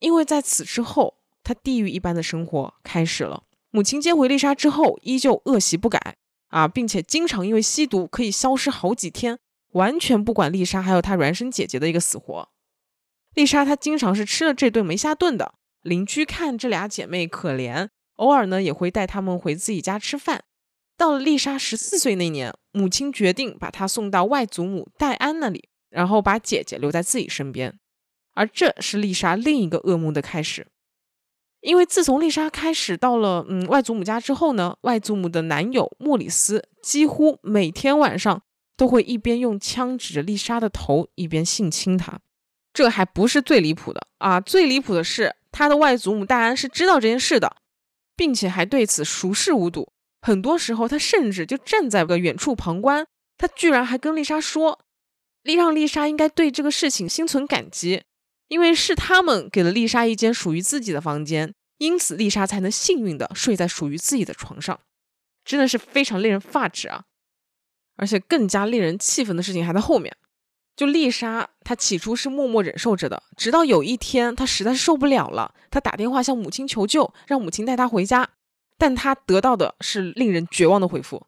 [0.00, 3.44] 因为在此之后，她地狱一般的生活开始了。
[3.70, 6.16] 母亲接回丽莎之后，依旧恶习不改
[6.48, 9.38] 啊，并且经常因为吸毒可以消失好几天，
[9.72, 12.50] 完全不管丽莎还有她孪生姐姐的一个死活。
[13.34, 15.54] 丽莎她经常是吃了这顿没下顿的。
[15.80, 20.44] 邻居看这俩姐妹可怜，偶尔呢也会带她们回自己家吃饭。
[20.96, 27.78] 到了丽莎十四岁那年，母亲决定把她送到外祖母戴安那里，然后把姐姐留在自己身边。
[28.34, 30.68] 而这是丽莎另一个噩梦的开始，
[31.62, 38.42] 因为自从丽莎开始到了嗯外祖母家之后呢，外祖母的男友莫里斯几乎每天晚上
[38.76, 42.20] 都会一边用枪指着丽莎的头，一边性侵她。
[42.74, 47.56] 这还不是最离谱的啊，最离谱的是她的外祖母戴安是知道这件事的，
[48.16, 49.92] 并且还对此熟视无睹。
[50.20, 53.06] 很多时候，他甚至就站在个远处旁观。
[53.38, 54.78] 他居然还跟丽莎说
[55.42, 58.02] ：“丽让丽莎应该对这个事情心存感激，
[58.52, 64.78] 因为是他们给了丽莎一间属于自己的房间，因此丽莎才能幸运的睡在属于自己的床上。”
[65.42, 67.04] 真的是非常令人发指啊！
[67.96, 70.14] 而且更加令人气愤的事情还在后面。
[70.76, 78.28] 就丽莎，她起初是默默忍受着的，直到有一天，她实在是受不了了，她打电话向母亲求救，让母亲带她回家。
[78.76, 81.26] 但她得到的是令人绝望的回复。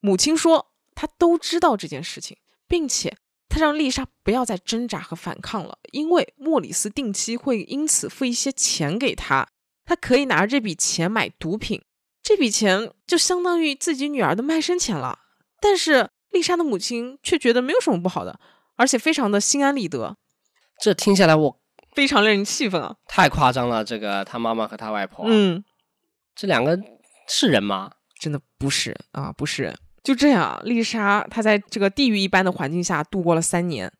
[0.00, 2.36] 母亲说，她都知道这件事情，
[2.68, 3.16] 并且
[3.56, 9.48] 他让丽莎不要再挣扎和反抗了，因为莫里斯定期会因此付一些钱给他，
[9.86, 11.82] 他可以拿着这笔钱买毒品，
[12.22, 15.20] 这笔钱就相当于自己女儿的卖身钱了。
[15.58, 18.38] 但是丽莎的母亲却觉得没有什么不好的，
[18.76, 20.18] 而且非常的心安理得。
[20.82, 21.60] 这听下来我
[21.94, 22.96] 非常令人气愤啊！
[23.08, 25.64] 太夸张了，这个他妈妈和他外婆，嗯，
[26.34, 26.78] 这两个。
[27.28, 27.90] 是人吗？
[28.20, 29.76] 真的不是人啊，不是人。
[30.06, 33.92] 就这样，丽莎她在这个地狱一般的环境下度过了三年，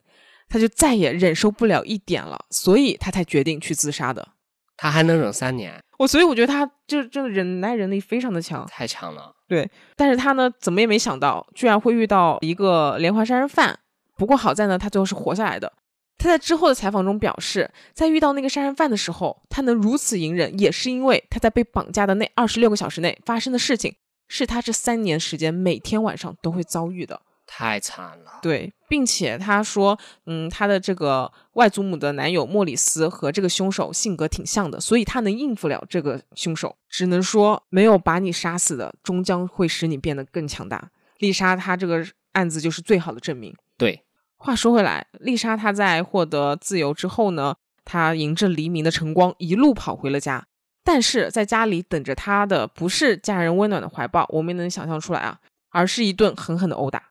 [0.49, 4.29] 她就再也忍受不了一点了，所以她才决定去自杀的。
[4.77, 5.83] 她还能忍三年？
[5.99, 9.35] 我所以我觉得她就真的忍耐能力非常的强，太强了。
[9.49, 13.77] 对，但是她呢，怎么也没想到，居然会遇到一个连环杀人犯。
[14.17, 15.73] 不过好在呢，她最后是活下来的。
[16.19, 23.95] 他在之后的采访中表示，在遇到那个杀人犯的时候，他能如此隐忍，也是因为他在被绑架的那二十六个小时内发生的事情，
[24.29, 27.21] 是他这三年时间每天晚上都会遭遇的。
[27.49, 28.41] 太惨了。
[28.43, 36.77] 对，并且他说，嗯，他的这个外祖母的男友莫里斯和这个凶手性格挺像的，所以他能应付了这个凶手。
[36.89, 40.91] 只能说，没有把你杀死的，终将会使你变得更强大。
[41.19, 43.55] 丽莎，她这个案子就是最好的证明。
[43.79, 44.03] 对。
[44.37, 50.47] 话说回来，丽莎她在获得自由之后呢，她迎着黎明的晨光一路跑回了家。
[50.87, 57.03] 但是在家里等着他的不是家人温暖的怀抱，我们能想象出来啊，而是一顿狠狠的殴打。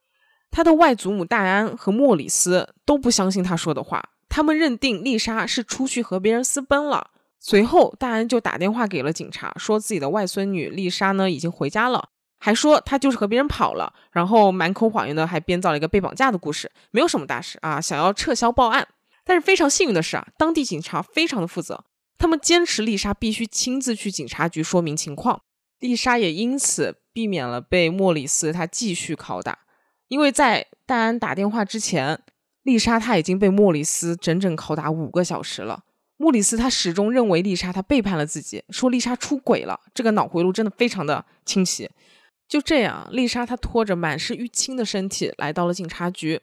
[0.49, 7.11] 他的外祖母戴安和莫里斯都不相信他说的话，他们认定丽莎是出去和别人私奔了。
[7.41, 12.07] 随后，戴安就打电话给了警察，说自己的外孙女丽莎呢已经回家了。
[12.39, 18.87] 还说她就是和别人跑了，然后满口谎言的还编造了一个被绑架的故事，没有什么大事啊，想要撤销报案。
[19.25, 21.83] 但是非常幸运的是啊，当地警察非常的负责，
[22.17, 25.41] 他们坚持丽莎必须亲自去警察局说明情况，
[25.79, 29.59] 丽莎也因此避免了被莫里斯他继续拷打。
[30.07, 32.21] 因为在戴安打电话之前，
[32.61, 35.83] 丽莎她已经被莫里斯整整拷打五个小时了。
[36.17, 39.79] 莫里斯他始终认为丽莎她背叛了自己，说丽莎出轨了。
[39.93, 41.89] 这个脑回路真的非常的清晰。
[42.47, 46.41] 就这样，丽莎她拖着满是淤青的身体来到了警察局。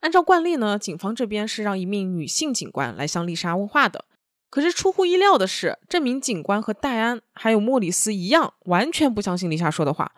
[0.00, 4.04] 按照惯例呢，警方这边是让一名女性警官来向丽莎问话的。
[4.56, 10.10] 可是出乎意料的是，这名警官和戴安还有莫里斯一样，完全不相信丽莎说的话。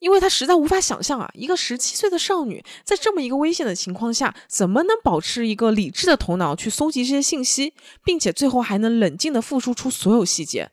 [0.00, 7.72] 因为他实在无法想象啊，一个十七岁的少女在这么一个危险的情况下，怎么能保持一个理智的头脑去搜集这些信息，
[8.04, 10.68] 并且最后还能冷静的复述出所有细节。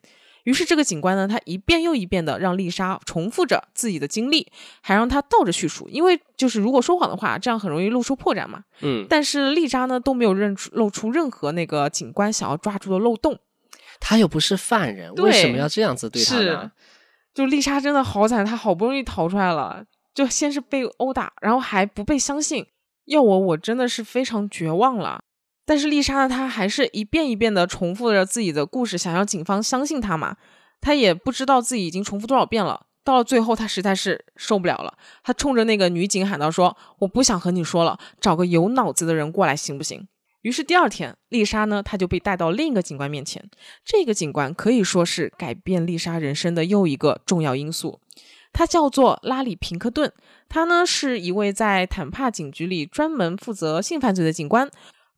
[0.49, 8.63] 于是这个警官呢，他一遍又一遍的让丽莎重复着自己的经历，还让她倒着叙述，因为就是如果说谎的话，这样很容易露出破绽嘛。
[8.81, 13.38] 嗯，但是丽莎呢都没有认出露出任何那个警官想要抓住的漏洞。
[13.99, 16.71] 他又不是犯人，为什么要这样子对他呢是？
[17.35, 19.85] 就丽莎真的好惨，她好不容易逃出来了，
[20.15, 22.65] 就先是被殴打，然后还不被相信。
[23.05, 25.21] 要我，我真的是非常绝望了。
[25.69, 30.36] 但是丽莎呢，她还是一遍一遍的重复着自己的故事，想要警方相信她嘛。
[30.82, 32.88] 她也不知道自己已经重复多少遍了。
[33.03, 40.08] 到了最后，她实在是受不了了，她冲着那个女警喊道：“说我不想和你说了，找个有脑子的人过来行不行？”
[40.41, 43.47] 于是第二天，丽莎呢，她就被带到另一个警官面前。
[43.86, 47.99] 这个警官可以说是改变丽莎人生的又一个重要因素。
[48.51, 50.12] 他叫做拉里·平克顿，
[50.49, 54.67] 他呢是一位在坦帕警局里专门负责性犯罪的警官。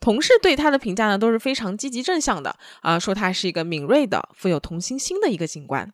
[0.02, 5.90] 同事对他的评价呢都是非常积极正向的啊，说他是一个敏锐的、富有同情心的一个警官。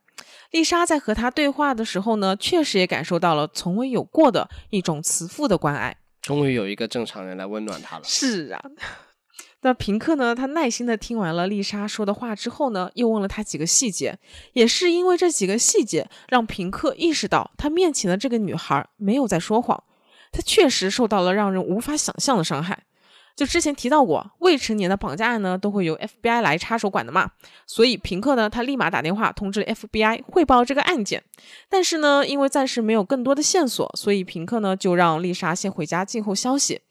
[0.50, 5.98] 丽莎在和他对话的时候呢，确实也感受到了从未有过的一种慈父的关爱。
[6.22, 8.04] 终于有一个正常人来温暖他了。
[8.04, 8.62] 是啊，
[9.62, 10.34] 那平克呢？
[10.34, 14.18] 他耐心的听完了丽莎说的话之后呢，又问了她几个细节。
[14.54, 19.84] 也是因为这几个细节，让平克意识到他面前的这个女孩没有在说谎，
[20.32, 22.84] 她确实受到了让人无法想象的伤害。
[23.38, 27.30] 就之前提到过，未成年的绑架案呢，都会由 FBI 来插手管的嘛。
[27.68, 31.24] 所以平克呢，他立马打电话通知 FBI 汇报这个案件。
[31.70, 36.82] 但是呢，因为暂时没有更多的线索，所以平克呢就让丽莎先回家静候消息。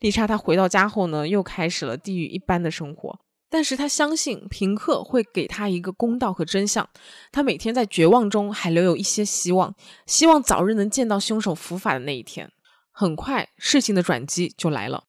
[0.00, 3.20] 丽莎她回到家后呢，又开始了地狱一般的生活。
[3.48, 6.88] 但是她相信平克会给她一个公道和真相。
[7.30, 9.72] 她每天在绝望中还留有一些希望，
[10.06, 12.50] 希望早日能见到凶手伏法的那一天。
[12.90, 15.04] 很快，事情的转机就来了。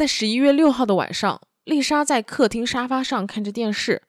[0.00, 4.00] 在十一月六号的晚上，丽莎在客厅沙发上看着电视。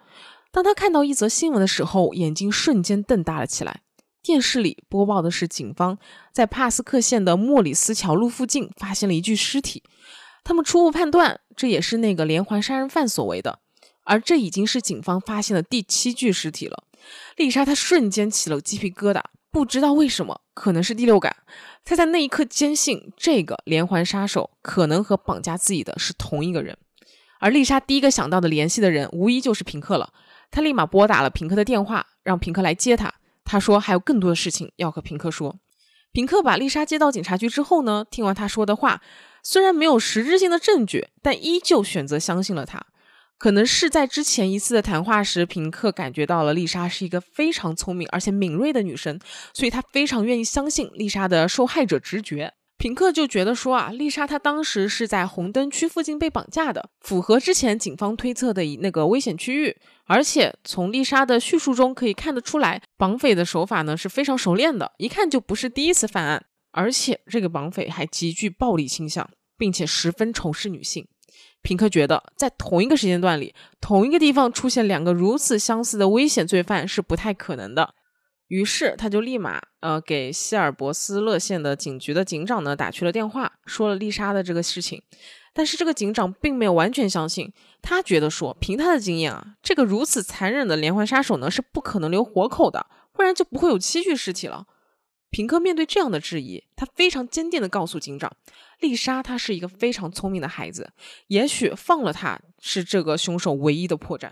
[0.49, 3.81] 当她看到一则新闻的时候，眼睛瞬间瞪大了起来。
[4.23, 5.97] 电视里播报的是警方
[6.31, 9.83] 在帕斯克县的莫里斯桥路附近发现了一具尸体。
[10.45, 13.59] 他们初步判断，这也是那个连环杀人犯所为的。
[14.05, 16.85] 而这已经是警方发现的第七具尸体了。
[17.35, 21.35] 丽莎她瞬间起了鸡皮疙瘩，不知道为什么，可能是第六感。
[21.83, 26.77] 他在那一刻坚信，这个连环杀手可能和绑架自己的是同一个人。
[27.39, 30.13] 而丽莎第一个想到的联系的人，无疑就是平克了。
[30.51, 33.13] 她立马拨打了平克的电话，让平克来接她。
[33.43, 35.57] 她说还有更多的事情要和平克说。
[36.11, 39.01] 平克把丽莎接到警察局之后呢，听完她说的话，
[39.41, 42.85] 虽然没有实质性的证据，但依旧选择相信了她。
[43.41, 49.19] 可能是在之前一次的谈话时，平克感觉到了丽莎是一个非常聪明而且敏锐的女生，
[49.51, 52.53] 所以他非常愿意相信丽莎的受害者直觉。
[52.77, 59.75] 平克就觉得说啊，丽莎她当时是在红灯区附近被绑架的，符合之前警方推测的那个危险区域。
[60.05, 66.45] 而且从丽莎的叙述中可以看得出来，绑匪的手法呢是非常熟练的，一看就不是第一次犯案。
[66.71, 69.27] 而且这个绑匪还极具暴力倾向，
[69.57, 71.07] 并且十分仇视女性。
[71.61, 77.93] 平克觉得，在同一个时间段里，同一个地方出现两个如此相似的危险罪犯是不太可能的。
[78.47, 85.01] 于是，他就立马呃给希尔伯斯勒县的警局的警长呢打去了电话，说了丽莎的这个事情。
[85.53, 94.65] 但是这个警长并没有完全相信，他觉得说，凭他的经验啊，这个如此残忍的连环杀手呢是不可能留活口的，不然就不会有七具尸体了。
[95.31, 98.31] 平克面对这样的质疑，他非常坚定地告诉警长，
[98.79, 100.91] 丽莎她是一个非常聪明的孩子，
[101.27, 104.31] 也许放了她是这个凶手唯一的破绽。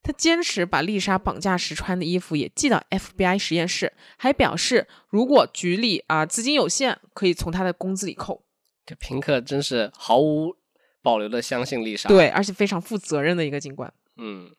[0.00, 8.44] 他坚持把丽莎绑架时穿的衣服也寄到 FBI 实验室，还表示如果局里啊资金有限，可以从他的工资里扣。
[8.86, 10.56] 这平克真是毫无
[11.02, 13.92] 保留地相信丽莎。，对，而且非常负责任的一个警官。
[14.16, 14.50] 嗯，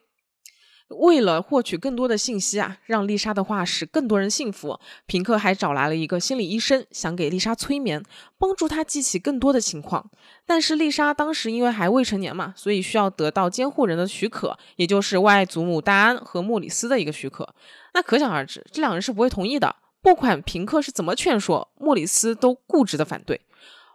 [0.90, 8.04] 为了获取更多的信息啊，让丽莎的话使更多人信服，平克还找来了一个心理医生，想给丽莎催眠，
[8.38, 10.10] 帮助她记起更多的情况。
[10.46, 17.48] 但是丽莎当时因为还未成年嘛，所以需要得到监护人的许可，也就是外祖母戴安和莫里斯的一个许可。
[17.94, 19.76] 那可想而知，这两人是不会同意的。
[20.02, 23.42] 不管平克是怎么劝说，莫里斯都固执的反对。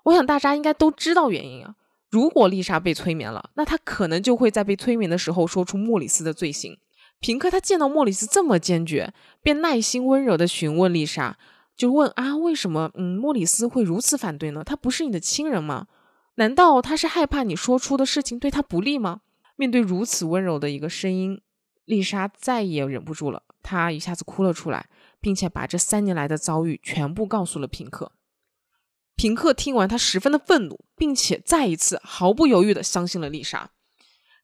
[0.05, 1.75] 我想大家应该都知道原因啊。
[2.11, 6.79] 如果丽莎被催眠了，那她可能就会在被催眠的时候说出莫里斯的罪行。
[7.25, 11.39] 平克他见到莫里斯这么坚决，便耐心温柔的询问丽莎，
[11.75, 14.63] 就问啊，为什么嗯莫里斯会如此反对呢？
[14.63, 15.87] 他不是你的亲人吗？
[16.35, 19.23] 难道他是害怕你说出的事情对他不利吗？
[19.57, 21.41] 面对如此温柔的一个声音，
[21.87, 28.13] 丽莎再也忍不住了，她一下子哭了出来，并且把这三年来的遭遇全部告诉了平克。
[29.17, 33.71] 平克听完，他十分的愤怒，并且再一次毫不犹豫的相信了丽莎。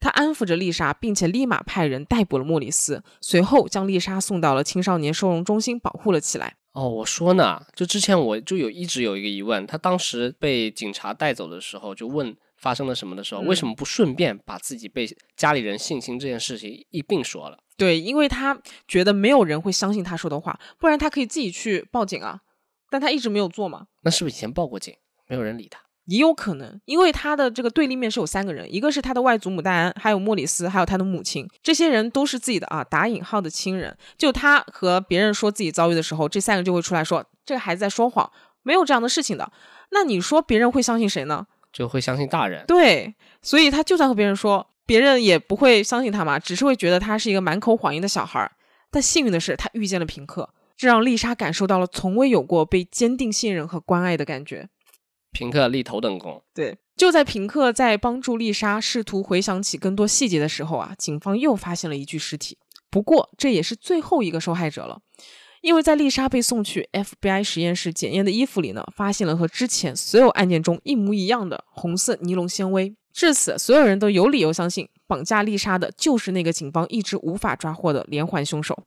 [0.00, 6.56] 他安抚着丽莎，并且立马派人逮捕了莫里斯，随后将丽莎送到了青少年收容中心保护了起来。
[6.72, 17.58] 哦，我说呢，就之前我就有一直有一个疑问，他当时被警察带走的时候，就问发生了什么的时候，为什么不顺便把自己被家里人性侵这件事情一并说了？
[17.76, 22.40] 对，因为他觉得没有人会相信他说的话，不然他可以自己去报警啊。
[22.88, 23.86] 但他一直没有做嘛。
[24.02, 24.94] 那是不是以前报过警，
[25.28, 25.80] 没有人理他？
[26.06, 33.96] 也有可能，因为他的这个对立面是有三个人，一个是他的外祖母戴安，还有莫里斯，还有他的母亲，这些人都是自己的啊打引号的亲人。
[34.18, 38.30] 就他和别人说自己遭遇的时候，这三个就会出来说这个孩子在说谎，
[38.62, 39.52] 没有这样的事情的。
[39.90, 41.46] 那你说别人会相信谁呢？
[41.72, 42.64] 就会相信大人。
[42.66, 48.50] 对，所以他就算和别人说，别人也不会相信他嘛，只是会觉得他是一个满口谎言的小孩。
[48.90, 54.68] 但幸运的是，他遇见了平克，这让丽莎感受到了从未有过被坚定信任和关爱的感觉。
[55.32, 56.42] 平克立头等功。
[56.54, 62.58] 对，就在平克在帮助丽莎试图回想起更多细节的时候啊，警方又发现了一具尸体。
[62.90, 65.00] 不过这也是最后一个受害者了，
[65.60, 72.96] 因为在丽莎被送去 FBI 实验室检验的衣服里呢，发现了和之前所有案件中一模一样的红色尼龙纤维。
[73.12, 78.84] 至此，所有人都有理由相信，绑架丽莎的就是那个警方一直无法抓获的连环凶手。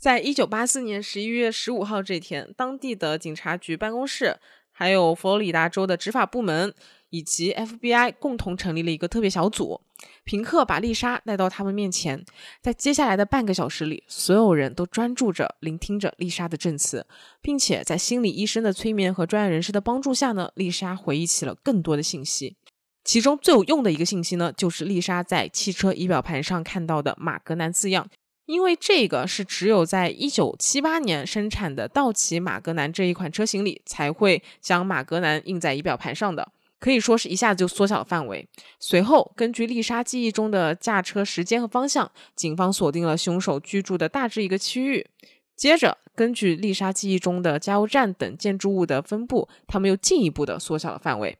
[0.00, 4.38] 在一九八四年十一月十五号这天，当地的警察局办公室，
[4.72, 6.72] 还有佛罗里达州的执法部门
[7.10, 9.82] 以及 FBI 共同成立了一个特别小组。
[10.24, 12.24] 平克把丽莎带到他们面前，
[12.62, 17.06] 在接下来的半个小时里，所有人都专注着聆听着丽莎的证词，
[17.42, 22.56] 并且在心理医生的催眠和专业人士的帮助下呢，丽莎回忆起了更多的信息。
[23.04, 28.08] 其中最有用的一个信息呢，就是丽莎在汽车仪表盘上看到的马格南字样。
[28.50, 38.48] 因为这个是只有在一九七八年生产的道奇马格南这一款车型里才会将马格南印在仪表盘上的，可以说是一下子就缩小了范围。
[38.80, 45.06] 随后，根据丽莎记忆中的驾车时间和方向，警方锁定了凶手居住的大致一个区域。
[45.54, 51.38] 接着，根据丽莎记忆中的加油站等建筑物的分布，他们又进一步的缩小了范围。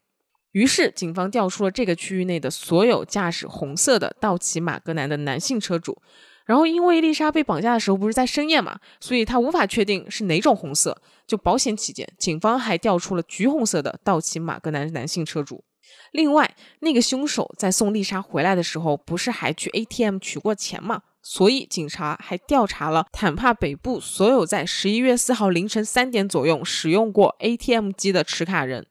[0.52, 6.00] 于是，警方调出了这个区域内的所有驾驶红色的道奇马格南的男性车主。
[6.46, 11.00] 然后，因为丽莎被绑架的时候不是在深夜嘛，所以他无法确定是哪种红色。
[11.26, 15.62] 就保险起见，警方还调出了橘红色的道奇马格南男性车主。
[16.10, 21.02] 另外，那个凶手在送丽莎回来的时候，不是还去 ATM 取过钱嘛？
[21.22, 28.86] 所以警察还调查了坦帕北部所有在十一月四号凌晨三点左右使用过 ATM 机的持卡人。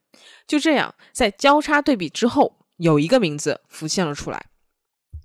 [0.47, 4.45] 就这样，在交叉对比之后，有一个名字浮现了出来。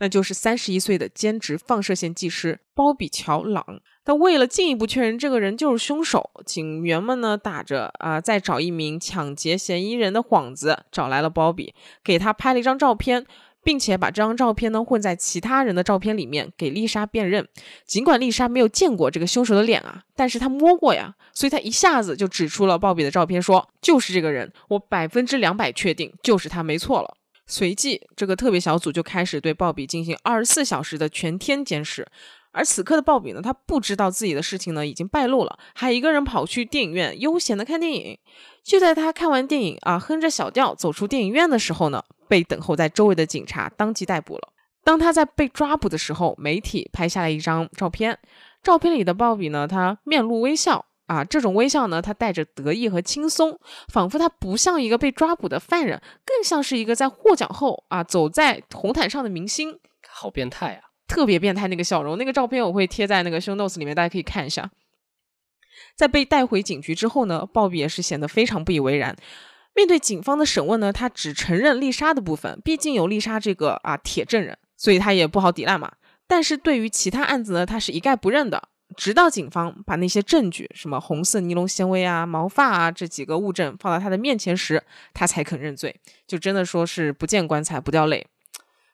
[0.00, 3.80] 那就是三十一岁的兼职放射线技师鲍比·乔·朗。
[4.06, 13.24] 但为了进一步确认这个人就是凶手，警员们呢打着啊再找一名抢劫嫌疑人的幌子，找来了鲍比，给他拍了一张照片，
[13.62, 17.48] 并且把这张照片呢混在其他人的照片里面给丽莎辨认。
[17.86, 27.16] 尽管丽莎没有见过这个凶手的脸啊，但是她摸过呀，所以她一下子就指出了鲍比的照片，说就是这个人，我百分之两百确定就是他，没错了。
[27.46, 32.06] 随即，这个特别小组就开始对鲍比进行二十四小时的全天监视。
[32.52, 38.16] 而此刻的鲍比呢，他不知道自己的事情呢已经败露了，还一个人跑去电影院悠闲的看电影。
[38.62, 44.52] 就在他看完电影啊，哼着小调走出电影院的时候呢，被等候在周围的警察当即逮捕了。
[44.84, 48.18] 当他在被抓捕的时候，媒体拍下了一张照片，
[48.62, 50.86] 照片里的鲍比呢，他面露微笑。
[51.06, 59.78] 啊，这种微笑呢，他带着得意和轻松，仿佛他不像一个被抓捕的犯人，更像是一个在获奖后啊走在红毯上的明星。
[60.08, 62.16] 好变态啊，特别变态那个笑容。
[62.16, 64.70] 那个照片我会贴在那个 show notes 里面，大家可以看一下。
[65.96, 69.16] 在被带回警局之后呢，鲍比也是显得非常不以为然。
[69.74, 75.92] 面对警方的审问呢，他只承认丽莎的部分，毕竟有丽莎这个啊铁证人，所以他也不好抵赖嘛。
[76.28, 78.68] 但是对于其他案子呢，他是一概不认的。
[78.96, 84.82] 直到警方把那些证据，什么红色尼龙纤维啊、毛发啊这几个物证放到他的面前时，
[85.12, 86.00] 他才肯认罪。
[86.26, 88.26] 就真的说是不见棺材不掉泪。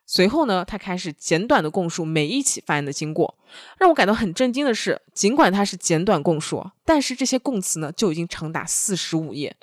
[0.07, 3.37] 随后呢，他开始简短的供述每一起犯案的经过。
[3.79, 9.55] 让我感到很震惊的是，尽管他是简短供述，但是这些供词呢就已经长达四十五页。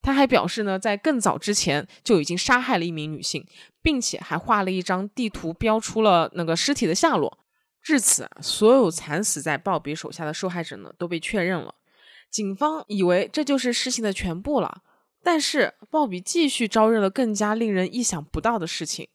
[0.00, 3.46] 他还表示呢，在更早之前就已经杀害了一名女性，
[3.80, 7.38] 并且还画了一张地图，标出了那个尸体的下落。
[7.82, 11.74] 至此，所有惨死在鲍比手下的受害者呢都被确认了。
[12.30, 14.82] 警方以为这就是事情的全部了，
[15.22, 19.08] 但是鲍比继续招认了更加令人意想不到的事情。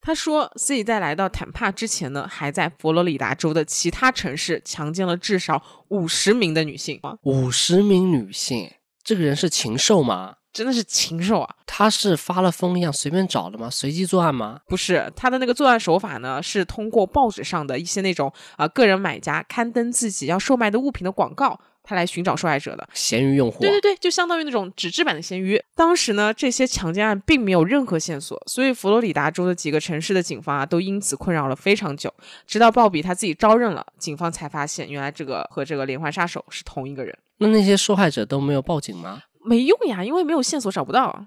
[0.00, 7.00] 他说自己在来到坦帕之前呢，还在佛罗里达州的其他城市强奸了至少五十名的女性。
[7.22, 8.70] 五十名女性。
[9.04, 10.36] 这个人是禽兽吗？
[10.52, 11.54] 真的是禽兽啊！
[11.66, 13.70] 他是发了疯一样随便找的吗？
[13.70, 14.60] 随机作案吗？
[14.66, 23.60] 不是，他的那个作案手法呢，是通过报纸上的一些那种啊个人买家刊登自己要售卖的物品的广告，他来寻找受害者的咸鱼用户。
[23.60, 25.58] 对对对，就相当于那种纸质版的咸鱼。
[25.74, 32.12] 当时呢，这些强奸案并没有任何线索，所以佛罗里达州的几个城市的警方啊，都因此困扰了非常久。
[32.46, 37.16] 直到鲍比他自己招认了，警方才发现原来这个和这个连环杀手是同一个人。
[37.38, 39.22] 那那些受害者都没有报警吗？
[39.44, 41.26] 没用呀，因为没有线索找不到。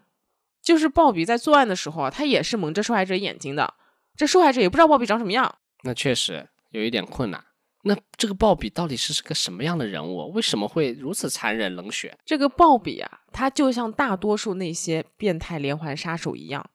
[0.61, 3.73] 就是鲍比在作案的时候啊，他也是蒙着受害者眼睛的，
[4.15, 5.55] 这受害者也不知道鲍比长什么样。
[5.83, 7.43] 那确实有一点困难。
[7.83, 10.31] 那这个鲍比到底是是个什么样的人物？
[10.31, 12.17] 为什么会如此残忍冷血？
[12.25, 16.67] 这个鲍比啊，他就像大多数那些变态连环杀手一样，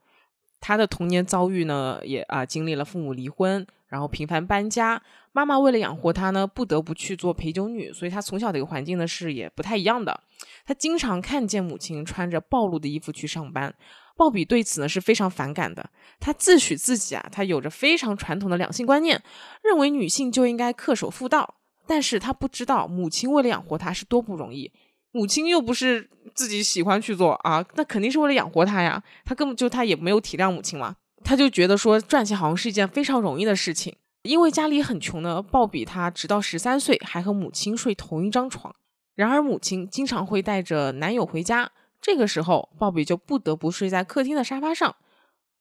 [0.60, 5.02] 他的童年遭遇呢，也啊经历了父母离婚，然后频繁搬家，
[5.32, 10.20] 妈妈为了养活他呢，不得不去做陪酒女，所以他从小的一个环境呢是也不太一样的。
[10.66, 13.74] 他经常看见母亲穿着暴露的衣服去上班，
[14.16, 15.90] 鲍比对此呢是非常反感的。
[16.20, 19.22] 他自诩自己啊，他有着非常传统的两性观念，
[19.62, 21.56] 认为女性就应该恪守妇道。
[21.86, 24.70] 但是他不知道母亲为了养活他是多不容易，
[25.10, 26.08] 母亲又不是
[26.40, 29.02] 自己喜欢去做啊，那肯定是为了养活他呀。
[29.26, 33.94] 他根本就他也没有体谅母亲嘛，他就觉得说赚钱好像是一件非常容易的事情。
[34.22, 38.74] 因为家里很穷呢，鲍比他直到十三岁还和母亲睡同一张床。
[39.14, 41.70] 然而，母亲经常会带着男友回家，
[42.00, 44.96] 这个时候，鲍比就不得不睡在客厅的沙发上。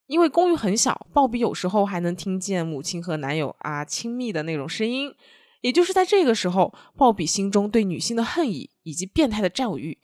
[0.08, 5.14] 因为公寓很小，鲍比有时候还能听见母亲和男友啊亲密的那种声音。
[5.62, 9.98] 也就是在这个时候，鲍比心中对女性的恨意以及变态的占有欲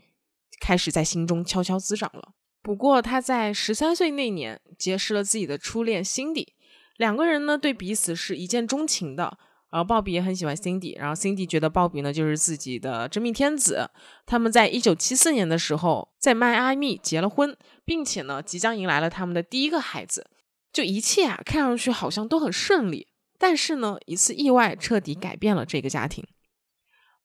[0.59, 2.33] 开始在心中悄悄滋长了。
[2.61, 6.53] 不过，他在十三岁那年结识了自己的初恋辛迪，
[6.97, 9.37] 两个人呢对彼此是一见钟情的。
[9.71, 13.89] 然后鲍比也很喜欢 Cindy，然后 Cindy 觉得鲍比呢就是自己的真命天子。
[14.25, 20.29] 他们在一九七四年的时候在迈阿密结了婚，并且呢即将迎来了他们的第一个孩子。
[20.71, 26.25] 就一切啊看上去好像都很顺利，但是呢一次意外彻底改变了这个家庭。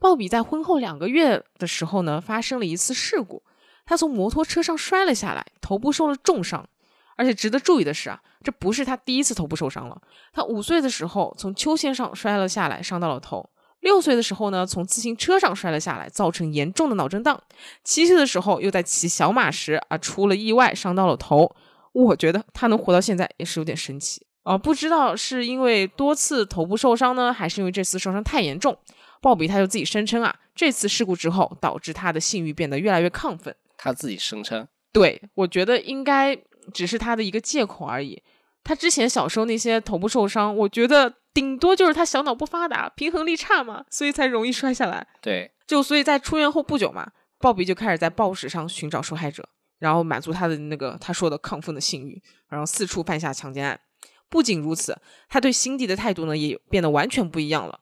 [0.00, 3.42] 鲍比在婚后两个月的时候呢发生了一次事故，
[3.84, 6.68] 他从摩托车上摔了下来，头部受了重伤。
[7.16, 10.00] 而且值得注意的是啊，这不是他第一次头部受伤了。
[10.32, 17.36] 他五岁的时候从秋千上摔了下来，伤到了头；六岁的时候呢，从自行车上摔了下来，造成严重的脑震荡；
[17.84, 21.54] 七岁的时候又在骑小马时啊出了意外，伤到了头。
[21.92, 24.56] 我觉得他能活到现在也是有点神奇啊！
[24.56, 28.78] 不知道是因为多次头部受伤呢，还是因为这次受伤太严重？
[29.20, 33.54] 鲍比他就自己声称啊，这次事故之后导致他的性欲变得越来越亢奋。
[33.76, 36.38] 他自己声称，对我觉得应该。
[36.74, 38.22] 只是他的一个借口而已。
[38.62, 45.04] 他之前小时候那些头部受伤，我觉得顶多就是他小脑不发达、平衡力差嘛，所以才容易摔下来。
[45.22, 49.48] 对，就所以在出院后不久嘛，鲍比就开始在报纸上寻找受害者，
[49.78, 53.80] 然后满足他的那个他说的亢奋的性欲，然后四处犯下强奸案。
[54.28, 54.96] 不仅如此，
[55.28, 57.80] 他对辛迪的态度呢也变得完全不一样了。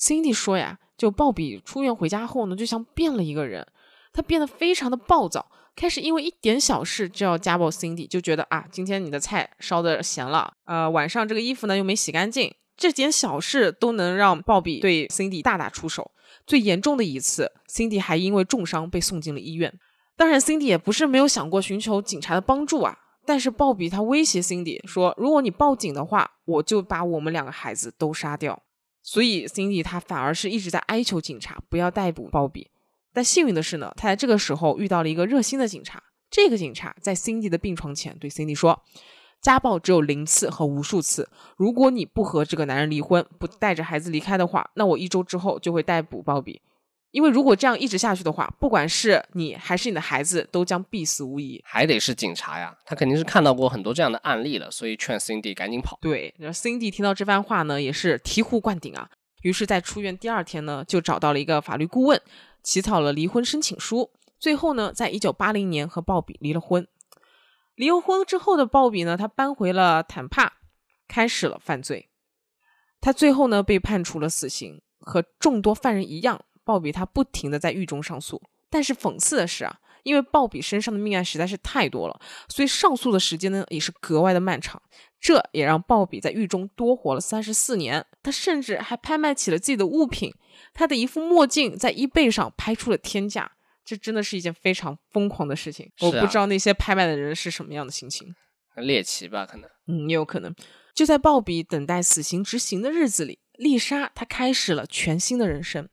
[0.00, 3.66] Cindy 说呀，就鲍比出院回家后呢，就像变了一个人，
[4.12, 5.50] 他变得非常的暴躁。
[5.76, 16.10] 开始因为一点小事就要家暴 Cindy，就觉得啊，今天你的菜烧的咸了，呃，晚上这个衣服呢又没洗干净，这点小事都能让鲍比对 Cindy 大打出手。
[16.46, 19.72] 最严重的一次，Cindy 还因为重伤被送进了医院。
[20.16, 28.62] 当然，Cindy 也不是没有想过寻求警察的帮助啊，但是鲍比他威胁 Cindy 说，如果你报警的话，我就把我们两个孩子都杀掉。
[29.02, 32.70] 所以 Cindy 他反而是一直在哀求警察不要逮捕鲍比。
[33.12, 36.02] 但幸运的是呢，他在这个时候遇到了一个热心的警察。
[36.30, 38.82] 这个警察在 Cindy 的病床前对 Cindy 说
[39.42, 41.28] ：“家暴只有零次和无数次。
[41.56, 46.60] 如果你不和这个男人离婚，不带着孩子离开的话，那我一周之后就会逮捕鲍比。
[47.10, 55.98] 因为如果这样一直下去的话，不管是你还是你的孩子，都将必死无疑。”还得是警察呀，他肯定是看到过很多这样的案例了，所以劝 Cindy 赶紧跑。
[56.00, 59.10] 对，然后 Cindy 听到这番话呢，也是醍醐灌顶啊。
[59.42, 62.20] 于是，在出院第二天呢，就找到了一个法律顾问。
[62.62, 66.86] 起草了离婚申请书，最后呢，在一九八零年和鲍比离了婚。
[67.74, 70.52] 离了婚之后的鲍比呢，他搬回了坦帕，
[71.08, 72.10] 开始了犯罪。
[73.00, 78.40] 他最后呢被判处了死刑，和众多犯人一样，鲍比他不停的在狱中上诉。
[78.68, 84.80] 但是讽刺的是啊，因为鲍比身上的命案实在是太多了，所以上诉的时间呢也是格外的漫长。
[85.20, 88.06] 这也让鲍比在狱中多活了三十四年。
[88.22, 90.32] 他甚至还拍卖起了自己的物品，
[90.72, 93.52] 他的一副墨镜在 eBay 上拍出了天价。
[93.84, 95.90] 这真的是一件非常疯狂的事情。
[96.00, 98.32] 我不知道那些拍卖的人是什么样的心情。
[98.76, 99.68] 猎奇吧，可能。
[99.88, 100.54] 嗯，也有可能。
[100.94, 105.88] 就在鲍比等待死刑执行的日子里，丽莎她开始了全新的人生。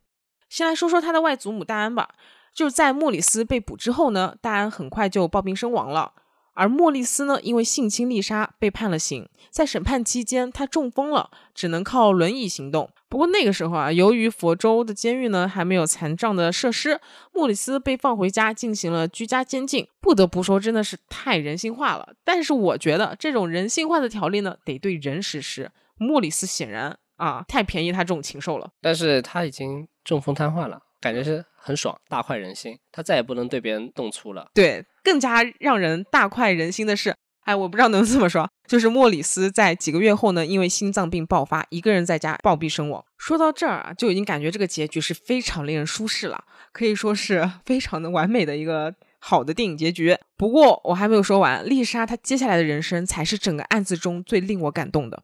[0.48, 2.10] 先来说说他的外祖母戴安吧。
[2.54, 6.12] 就是在莫里斯被捕之后呢，戴安很快就暴病身亡了。
[6.54, 12.90] 而莫里斯呢，因为性侵丽莎被判了刑，在审判期间他中风了，只能靠轮椅行动。
[13.08, 17.00] 不过那个时候啊，由于佛州的监狱呢还没有残障的设施，
[17.32, 19.86] 莫里斯被放回家进行了居家监禁。
[20.00, 22.14] 不得不说，真的是太人性化了。
[22.24, 25.70] 但是我觉得这种人性化的条例呢，得对人实施。
[25.96, 28.68] 莫里斯显然啊，太便宜他这种禽兽了。
[28.80, 32.78] 但是他已经中风瘫痪了，感觉是很爽，大快人心。
[32.90, 34.50] 他再也不能对别人动粗了。
[34.54, 43.04] 对，更加让人大快人心的是，哎，我不知道能不能这么说，就是莫里斯在几个月后呢，因为心脏病爆发，一个人在家暴毙身亡。
[43.18, 46.42] 说到这儿啊，就已经感觉这个结局是非常令人舒适了，
[46.72, 50.16] 可以说是 非常的完美的一个好的电影结局。
[50.38, 55.22] 不过我还没有说完，丽莎她接下来的人生才是整个案子中最令我感动的。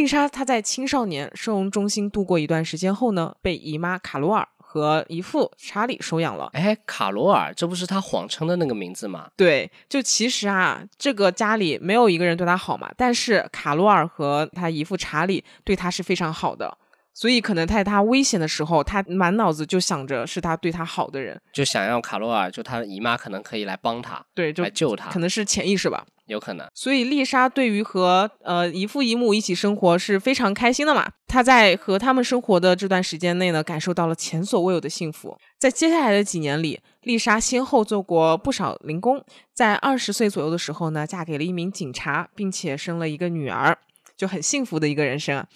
[0.00, 6.50] 丽莎她在青少年收容中心度过一段时间后呢，被姨妈卡罗尔和姨父查理收养了。
[6.52, 9.28] 哎，卡罗尔，这不是他谎称的那个名字吗？
[9.36, 16.76] 对，就其实啊，这个家里没有一个人对他好嘛，但是卡罗尔和他姨父查理对他是非常好的，
[17.14, 26.04] 所以可能在他危险的时候，他满脑子就想着是他对他好的人，就想要卡罗尔，就他的姨妈可能可以来帮他，对，就来救他可，能是潜意识吧。
[26.28, 26.66] 有可能。
[26.74, 31.10] 所以丽莎对于和呃姨父姨母一起生活是非常开心的嘛。
[31.26, 35.36] 她在和他们生活的这段时间内呢，感受到了前所未有的幸福。
[35.58, 39.22] 在接下来的几年里，丽莎先后做过不少零工，
[39.52, 43.76] 在二十岁左右的时候呢，嫁给了一名警察，并且生了一个女儿，
[44.16, 45.46] 就很幸福的一个人生啊。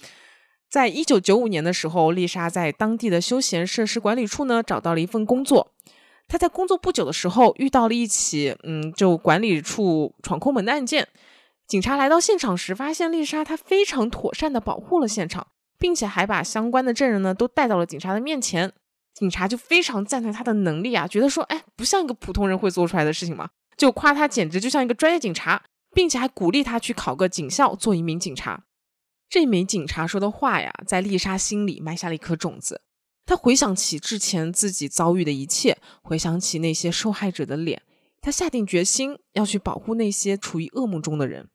[0.68, 5.71] 在一九九五年的时候，丽莎在当地的休闲设施管理处呢找到了一份工作。
[6.32, 11.06] 他在工作不久的时候遇到了一起，嗯，就管理处闯空门的案件。
[11.66, 18.72] 警察来到现场时，发现丽莎她非常妥善的保护了现场，并且还把相关的证人呢都带到了警察的面前。
[19.12, 25.62] 警察就非常赞叹她的能力啊，觉得说，哎，不像一个普通人会做出来的事情嘛，就夸她简直就像一个专业警察，
[25.94, 28.64] 并且还鼓励她去考个警校做一名警察。
[29.28, 32.80] 这名警察说的话呀，在丽莎心里埋下了一颗种子。
[33.24, 37.82] 他回想起之前自己遭遇的一切，回想起那些受害者的脸，
[38.20, 41.48] 他下定决心要去保护那些处于噩梦中的人。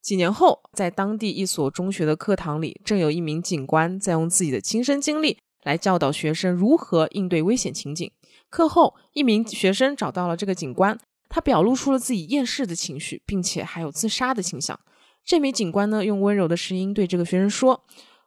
[0.00, 8.10] 几年后，在当地一所中学的课堂里，正有一名警官在用自己的亲身经历来教导学生如何应对危险情景。
[8.48, 14.78] 课后，一名学生找到了这个警官，他表露出了自己厌世的情绪，并且还有自杀的倾向。
[15.24, 17.84] 这名警官呢，用温柔的声音对这个学生说：“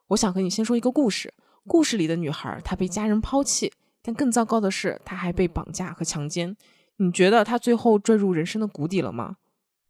[0.10, 1.34] 我想和你先说一个故事。
[1.68, 6.56] 故事里的女孩，她被家人抛弃，但更糟糕的是，她还被绑架和强奸。
[6.98, 9.38] 你觉得她最后坠入人生的谷底了吗？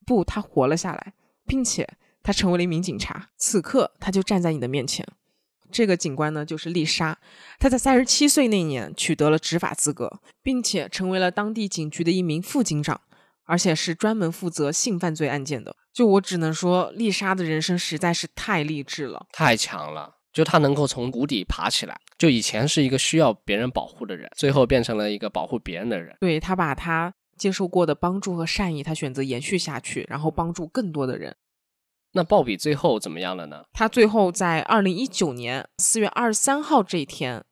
[0.06, 1.14] 不，她活了下来，
[1.46, 1.88] 并且
[2.24, 3.30] 她成为了一名警察。
[3.38, 5.08] 此刻，她就站在你的面前。
[5.72, 7.18] 这个警官呢，就是丽莎。
[7.58, 13.00] 她在三十七岁那年取得了执法资格，并且成为了当地警局的一名副警长，
[13.46, 15.76] 而且是专门负责性犯罪案件的。
[15.94, 19.28] 就我只能说，丽莎的人生实在是太励志了。
[19.32, 22.00] 太强了，就他能够从谷底爬起来。
[22.18, 26.16] 就以前是一个需要别人保护的人，最后变成了一个保护别人的人。
[26.20, 31.36] 对他把他接受过的帮助和善意，他选择延续下去，然后帮助更多的人。
[32.14, 33.64] 那鲍比最后怎么样了呢？
[33.74, 37.44] 他最后在二零一九年四月二十三号这一天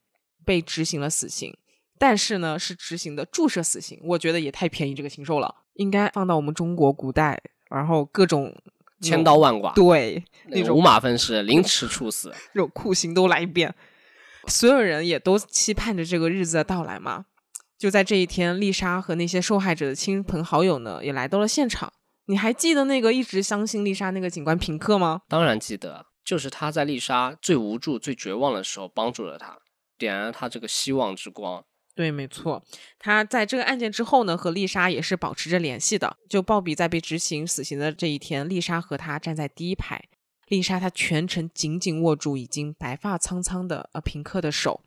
[0.46, 1.58] 被执行了死刑，
[1.98, 8.54] 但是呢是执行的注射死刑，我觉得也太便宜这个禽兽了，应该放到我们中国古代，然后各种
[9.02, 12.34] 千刀万剐，对那种五马分尸，凌迟处死。
[12.54, 13.74] 这种酷刑都来一遍，
[14.48, 17.26] 所有人也都期盼着这个日子的到来嘛。
[17.78, 21.94] 就在这一天，丽莎和那些受害者的亲朋好友呢，也来到了现场。
[22.26, 25.22] 你还记得那个一直相信丽莎那个警官平克吗？
[25.30, 29.58] 当然记得，就是他在丽莎最无助、最绝望的时候帮助了她，
[29.98, 31.64] 点燃了她这个希望之光。
[32.00, 32.64] 对，没错，
[32.98, 36.16] 他在这个案件之后呢，和丽莎也是保持着联系的。
[36.30, 40.02] 就鲍比在被执行死刑的这一天，丽莎和他站在第一排。
[40.48, 44.82] 丽莎她全程紧紧握住已经白发苍苍的呃平克的手。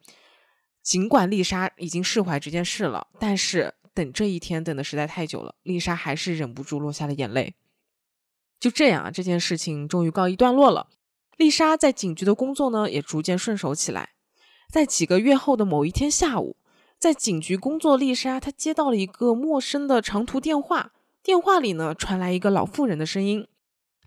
[0.82, 7.54] 尽管丽莎已经释怀这件事了，但是等这一天等的实在太久了，丽莎还是忍不住落下了眼泪。
[8.58, 10.88] 就这样啊，这件事情终于告一段落了。
[11.36, 14.14] 丽莎在警局的工作呢，也逐渐顺手起来。
[14.70, 16.56] 在几个月后的某一天下午，
[17.02, 23.48] 在警局工作，丽莎她接到了一个陌生的长途电话，电话里呢传来一个老妇人的声音。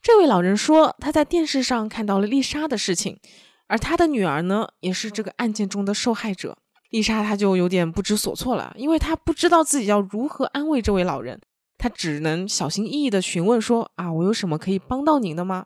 [0.02, 3.20] 这位老人说，他在电视上看到了丽莎的事情，
[3.68, 6.58] 而他的女儿呢，也是这个案件中的受害者。
[6.89, 11.41] 丽莎她就有点不知所措了，因为她不知道自己要如何安慰这位老人。
[11.78, 15.66] 她只能小心翼翼地询问说：“啊，我有什么可以帮到您的吗？”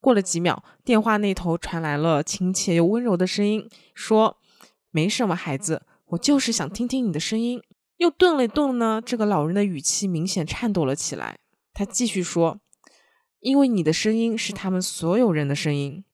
[0.00, 4.38] 过了几秒，电话那头传来了亲切又温柔的声音，说
[4.90, 7.60] ：“没什么，孩子，我就是想听听你的声音。”
[7.98, 11.38] 又顿了顿呢，这个老人的语气明显颤抖了起来。
[11.74, 12.60] 他继续说
[13.40, 16.04] ：“因为你的声音是他们所有人的声音。”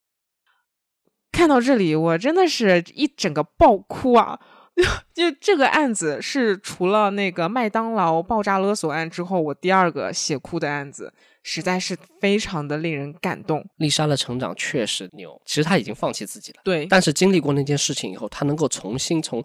[1.31, 4.41] 看到这里，我真的是一整个爆哭啊！
[5.15, 13.65] 就这个案子是除了那个麦当劳爆炸勒索案之后，我第二个写哭的案子，实在是非常的令人感动。
[13.77, 19.43] 丽莎的成长确实牛，其实她已经放弃自己了，对，但是经历过那件事情以后，她能够重新从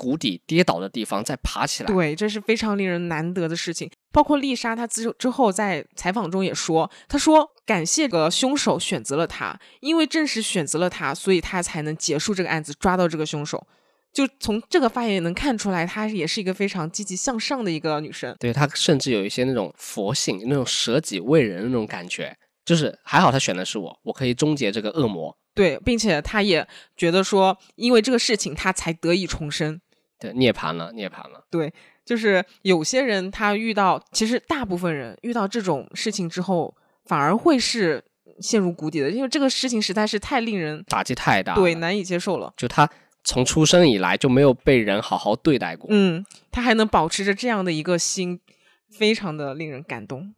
[0.00, 3.90] 谷底跌倒的地方再爬起来，对，这是非常令人难得的事情。
[4.10, 13.66] 包括丽莎，她之之后在采访中也说，她说感谢个凶手选择了她，因为正是选择了她，所以她才能结束这个案子，抓到这个凶手。
[14.10, 18.34] 就从这个发言也能看出来，她也是一个非常积极向上的一个女生。
[18.40, 22.34] 对她甚至有一些那种佛性，那种舍己为人的那种感觉。
[22.64, 25.36] 就是还好她选的是我，我可以终结这个恶魔。
[25.54, 29.80] 对，并且她也觉得说，因为这个事情，她才得以重生。
[30.20, 31.44] 对，涅槃了，涅槃了。
[31.50, 31.72] 对，
[32.04, 38.04] 就是有些人他遇到，其实大部分人遇到这种事情之后，反而会是
[38.40, 42.52] 陷入谷底的，因为这个事情实在是太令人打击太大，对，难以接受了。
[42.56, 42.88] 就他。
[43.22, 45.86] 从出生以来就没有被人好好对待过。
[45.92, 48.40] 嗯，他还能保持着这样的一个心，
[48.88, 50.34] 非常的令人感动。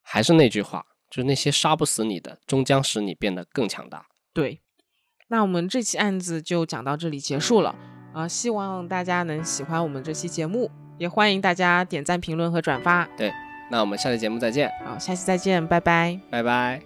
[0.00, 4.06] 还是那句话，就是那些杀不死你的，终将使你变得更强大。
[4.32, 4.62] 对，
[5.28, 7.76] 那我们这期案子就讲到这里结束了。
[8.14, 13.06] 啊，希望大家能喜欢我们这期节目，也欢迎大家点赞、评论和转发。
[13.16, 13.32] 对，
[13.70, 14.70] 那我们下期节目再见。
[14.84, 16.80] 好，下期再见，拜拜，拜拜。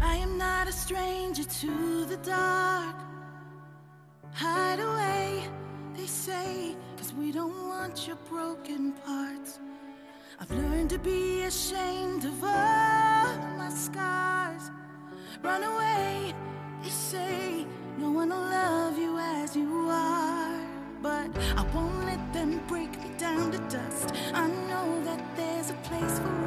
[0.00, 2.96] I am not a stranger to the dark.
[4.34, 5.42] Hide away,
[5.96, 9.60] they say, cause we don't want your broken parts.
[10.40, 14.72] I've learned to be ashamed of all my scars.
[15.40, 16.34] Run away,
[16.82, 17.64] they say,
[17.98, 20.60] no one will love you as you are.
[21.02, 24.12] But I won't let them break me down to dust.
[24.32, 26.46] I know that there's a place for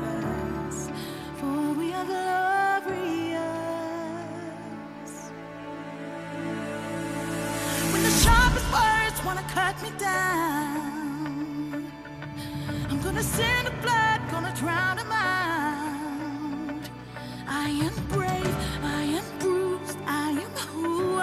[0.67, 0.89] us,
[1.37, 3.41] for we are glorious.
[7.91, 11.91] When the sharpest words wanna cut me down.
[12.89, 16.89] I'm gonna send the blood, gonna drown them out.
[17.47, 18.24] I am brave,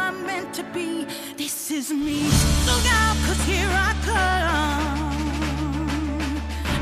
[0.02, 1.06] I'm meant to be.
[1.36, 2.24] This is me.
[2.68, 5.22] Look out, cause here I come.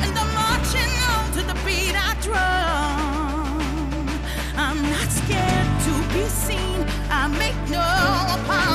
[0.04, 3.60] And I'm marching on to the beat I drum.
[4.56, 6.78] I'm not scared to be seen.
[7.10, 7.86] I make no
[8.38, 8.69] apologies.